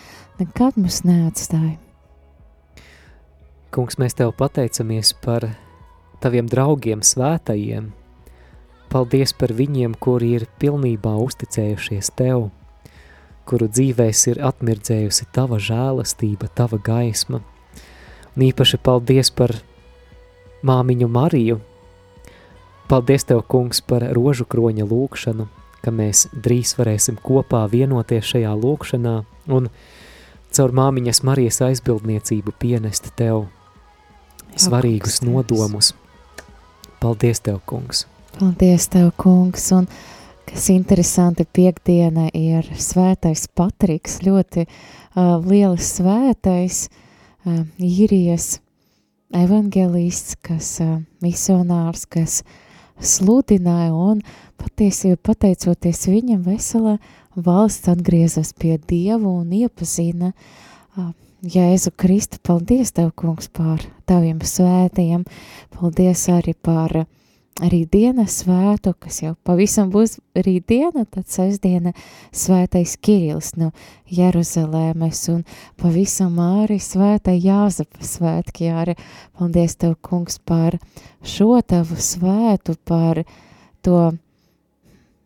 nekad 0.42 0.74
mūs 0.74 1.04
neatstāji. 1.06 1.76
Kungs, 3.70 3.94
mēs 3.94 4.18
Tev 4.18 4.34
pateicamies 4.34 5.14
par 5.22 5.52
Taviem 6.18 6.50
draugiem 6.50 7.06
svētajiem. 7.06 7.94
Paldies 8.94 9.32
par 9.34 9.50
viņiem, 9.50 9.96
kuri 9.98 10.36
ir 10.36 10.44
pilnībā 10.62 11.16
uzticējušies 11.18 12.12
Tev, 12.14 12.44
kuru 13.42 13.66
dzīvēs 13.66 14.20
ir 14.30 14.38
atmirdzējusi 14.46 15.26
Tava 15.34 15.58
žēlastība, 15.58 16.46
Tava 16.54 16.78
gaisma. 16.78 17.40
Un 18.36 18.44
īpaši 18.46 18.78
paldies 18.78 19.32
par 19.34 19.56
māmiņu 20.62 21.10
Mariju. 21.10 21.58
Paldies 22.86 23.26
Tev, 23.26 23.42
kungs, 23.50 23.82
par 23.82 24.06
rožu 24.14 24.46
kroņa 24.46 24.86
lūkšanu, 24.86 25.48
ka 25.82 25.90
mēs 25.90 26.28
drīz 26.30 26.76
varēsim 26.78 27.18
kopā 27.18 27.66
vienoties 27.74 28.30
šajā 28.30 28.54
lūkšanā 28.62 29.18
un 29.58 29.70
caur 30.54 30.78
māmiņas 30.78 31.24
Marijas 31.26 31.64
aizbildniecību 31.66 32.54
pienest 32.62 33.10
Tev 33.18 33.48
svarīgus 34.54 35.24
nodomus. 35.26 35.96
Paldies 37.02 37.42
Tev, 37.42 37.58
kungs! 37.66 38.06
Paldies, 38.34 38.88
Tev, 38.90 39.12
kungs! 39.14 39.68
Un 39.72 39.84
kas 40.48 40.64
interesanti, 40.72 41.44
piekdiena 41.46 42.24
ir 42.34 42.66
svētais 42.82 43.44
Patriks, 43.54 44.16
ļoti 44.26 44.64
uh, 44.66 45.38
liels 45.46 45.92
svētais, 46.00 46.80
uh, 47.46 47.60
īrijas 47.78 48.56
evangelists, 49.38 50.34
kas 50.42 50.72
uh, 50.82 50.96
misionārs, 51.22 52.08
kas 52.10 52.40
sludināja 52.98 53.94
un 53.94 54.26
patiesībā 54.58 55.20
pateicoties 55.30 56.08
viņam 56.10 56.42
vesela 56.50 56.98
valsts 57.38 57.92
atgriezas 57.94 58.50
pie 58.58 58.80
Dievu 58.82 59.38
un 59.44 59.54
iepazina 59.62 60.34
uh, 60.34 61.12
Jēzu 61.46 61.94
Kristu. 61.94 62.42
Paldies, 62.42 62.96
Tev, 62.98 63.14
kungs, 63.14 63.46
par 63.46 63.86
Taviem 64.10 64.42
svētajiem. 64.42 65.22
Paldies 65.78 66.26
arī 66.34 66.58
par 66.58 67.04
uh, 67.04 67.12
rītdienas 67.62 68.40
svētu, 68.42 68.94
kas 68.98 69.20
jau 69.22 69.34
pavisam 69.46 69.90
būs 69.92 70.18
rītdiena, 70.34 71.04
tad 71.06 71.28
sestdiena 71.30 71.92
svētais 72.34 72.96
Kirils 72.98 73.52
no 73.60 73.70
Jeruzalēmes 74.10 75.20
un 75.30 75.44
pavisam 75.80 76.40
arī 76.42 76.80
svētai 76.82 77.36
Jāzapa 77.38 78.02
svētki 78.02 78.72
arī. 78.74 78.96
Paldies 79.38 79.78
Tev, 79.78 79.94
kungs, 80.02 80.40
par 80.42 80.78
šo 81.22 81.60
Tavu 81.62 81.98
svētu, 81.98 82.76
par 82.84 83.22
to 83.84 84.02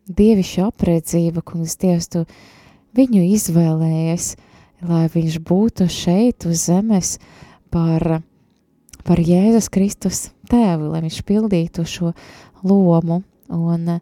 dievišķu 0.09 0.67
apredzību, 0.69 1.45
kungs, 1.45 1.77
Dievs, 1.81 2.09
Tu 2.13 2.25
viņu 2.97 3.25
izvēlējies, 3.35 4.35
lai 4.85 5.05
viņš 5.13 5.41
būtu 5.45 5.89
šeit 5.89 6.45
uz 6.49 6.69
zemes 6.69 7.17
par 7.73 8.21
par 9.09 9.17
Jēzus 9.25 9.69
Kristus 9.73 10.27
tēvu, 10.49 10.91
lai 10.93 11.03
viņš 11.05 11.19
pildītu 11.27 11.85
šo 11.87 12.13
lomu. 12.67 13.21
Un 13.49 13.95
eh, 13.95 14.01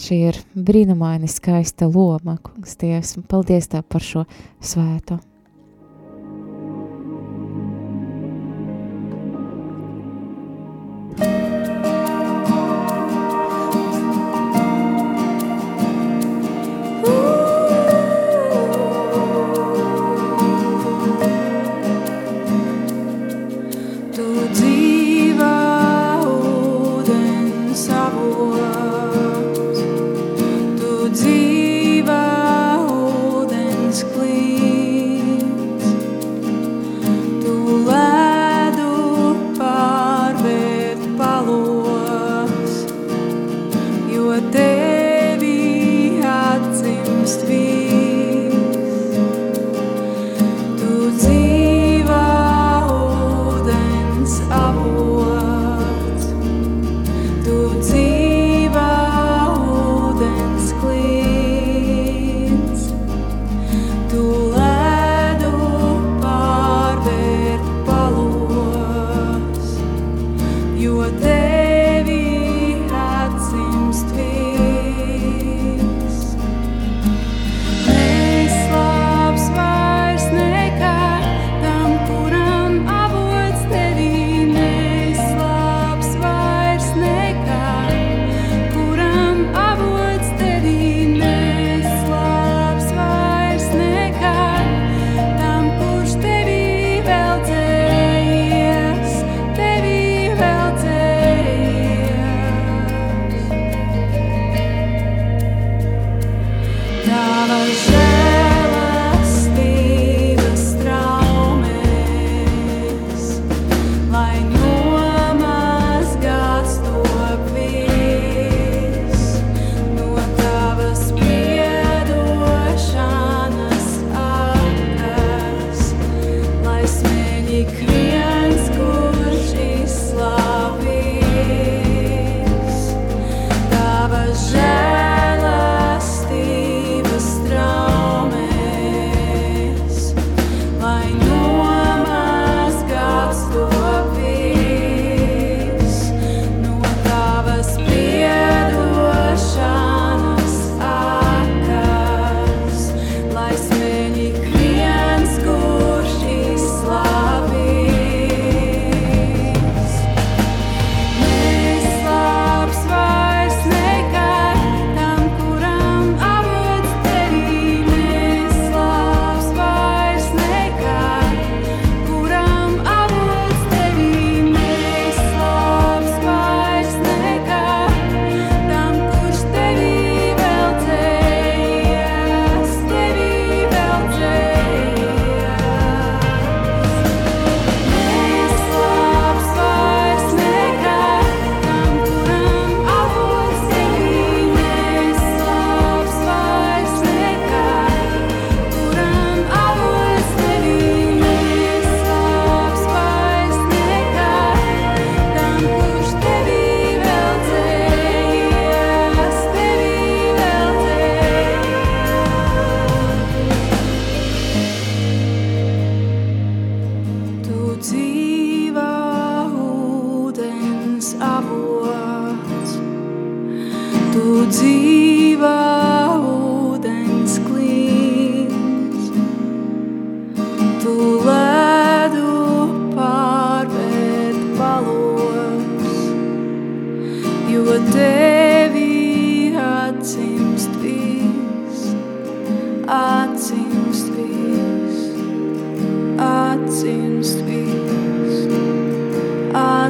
šī 0.00 0.20
ir 0.30 0.38
brīnumaini 0.54 1.30
skaista 1.30 1.88
loma, 1.90 2.38
kungs 2.42 2.78
Dievs, 2.80 3.16
un 3.18 3.26
paldies 3.30 3.70
Tev 3.70 3.86
par 3.90 4.04
šo 4.04 4.26
svēto. 4.58 5.20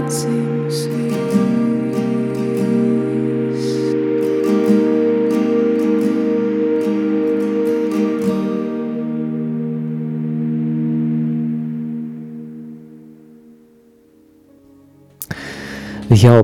Jau 0.01 0.09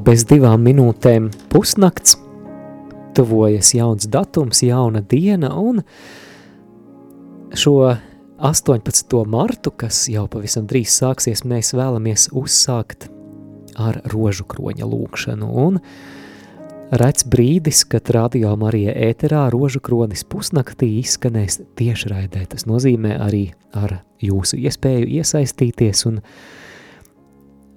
bez 0.05 0.21
divām 0.29 0.61
minūtēm 0.63 1.31
pusnakts, 1.49 2.21
tuvojas 3.17 3.73
jauns 3.75 4.07
datums, 4.13 4.61
jauna 4.63 5.01
diena, 5.01 5.57
un 5.57 5.81
šo 7.57 7.97
18. 8.37 9.25
martu, 9.25 9.73
kas 9.73 10.05
jau 10.13 10.29
pavisam 10.29 10.69
drīz 10.69 10.93
sāksies, 11.01 11.49
mēs 11.49 11.73
vēlamies 11.73 12.29
uzsākt 12.37 13.16
ar 13.77 14.01
rožu 14.13 14.47
kroņa 14.49 14.89
lūkšanu, 14.89 15.49
un 15.67 15.81
redz 16.91 17.27
brīdis, 17.29 17.85
kad 17.91 18.11
radio 18.15 18.55
Marija 18.59 18.95
ēterā 19.09 19.47
rožu 19.53 19.83
kronis 19.85 20.25
pusnaktī 20.25 20.97
izskanēs 21.01 21.61
tiešraidē. 21.79 22.47
Tas 22.53 22.67
nozīmē 22.69 23.17
arī 23.23 23.49
ar 23.77 24.01
jūsu 24.23 24.61
iespēju 24.65 25.11
iesaistīties 25.19 26.07
un 26.11 26.23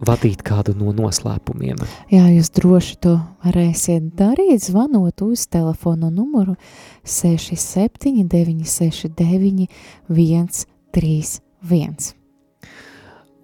vadīt 0.06 0.44
kādu 0.48 0.76
no 0.80 0.94
noslēpumiem. 0.96 1.82
Jā, 2.14 2.30
jūs 2.32 2.54
droši 2.56 2.96
to 3.04 3.18
varēsiet 3.44 4.14
darīt, 4.20 4.64
zvanot 4.64 5.26
uz 5.26 5.44
telefonu 5.52 6.12
numuru 6.14 6.56
679 7.04 8.64
69 8.64 9.68
131. 10.08 12.19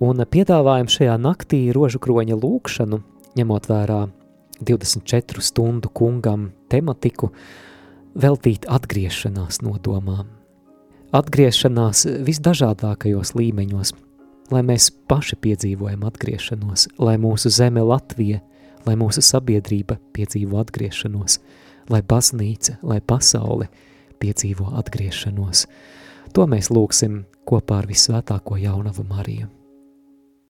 Un 0.04 0.20
piedāvājam 0.20 0.90
šajā 0.92 1.18
naktī 1.22 1.62
rožu 1.76 2.02
kroņa 2.04 2.36
lūkšanu, 2.36 3.00
ņemot 3.40 3.70
vērā 3.72 4.00
24 4.60 5.44
stundu 5.44 5.92
kungam 5.92 6.50
tematiku, 6.72 7.32
veltīt 8.16 8.68
atgriešanās 8.72 9.62
nodomām. 9.64 10.32
Atgriešanās 11.16 12.08
visdažādākajos 12.28 13.36
līmeņos– 13.40 13.96
lai 14.52 14.62
mēs 14.66 14.90
paši 15.10 15.38
piedzīvojam 15.42 16.06
atgriešanos, 16.08 16.90
lai 17.02 17.16
mūsu 17.22 17.52
zeme 17.54 17.84
Latvija, 17.86 18.42
lai 18.86 18.96
mūsu 19.00 19.24
sabiedrība 19.26 19.98
piedzīvo 20.16 20.60
atgriešanos, 20.62 21.40
lai 21.90 22.02
baznīca, 22.06 22.80
lai 22.86 23.02
pasaule 23.02 23.70
piedzīvo 24.22 24.72
atgriešanos. 24.82 25.66
To 26.36 26.48
mēs 26.52 26.72
lūgsim 26.74 27.24
kopā 27.48 27.82
ar 27.82 27.90
visvētāko 27.90 28.60
jaunavu 28.62 29.06
Mariju. 29.10 29.50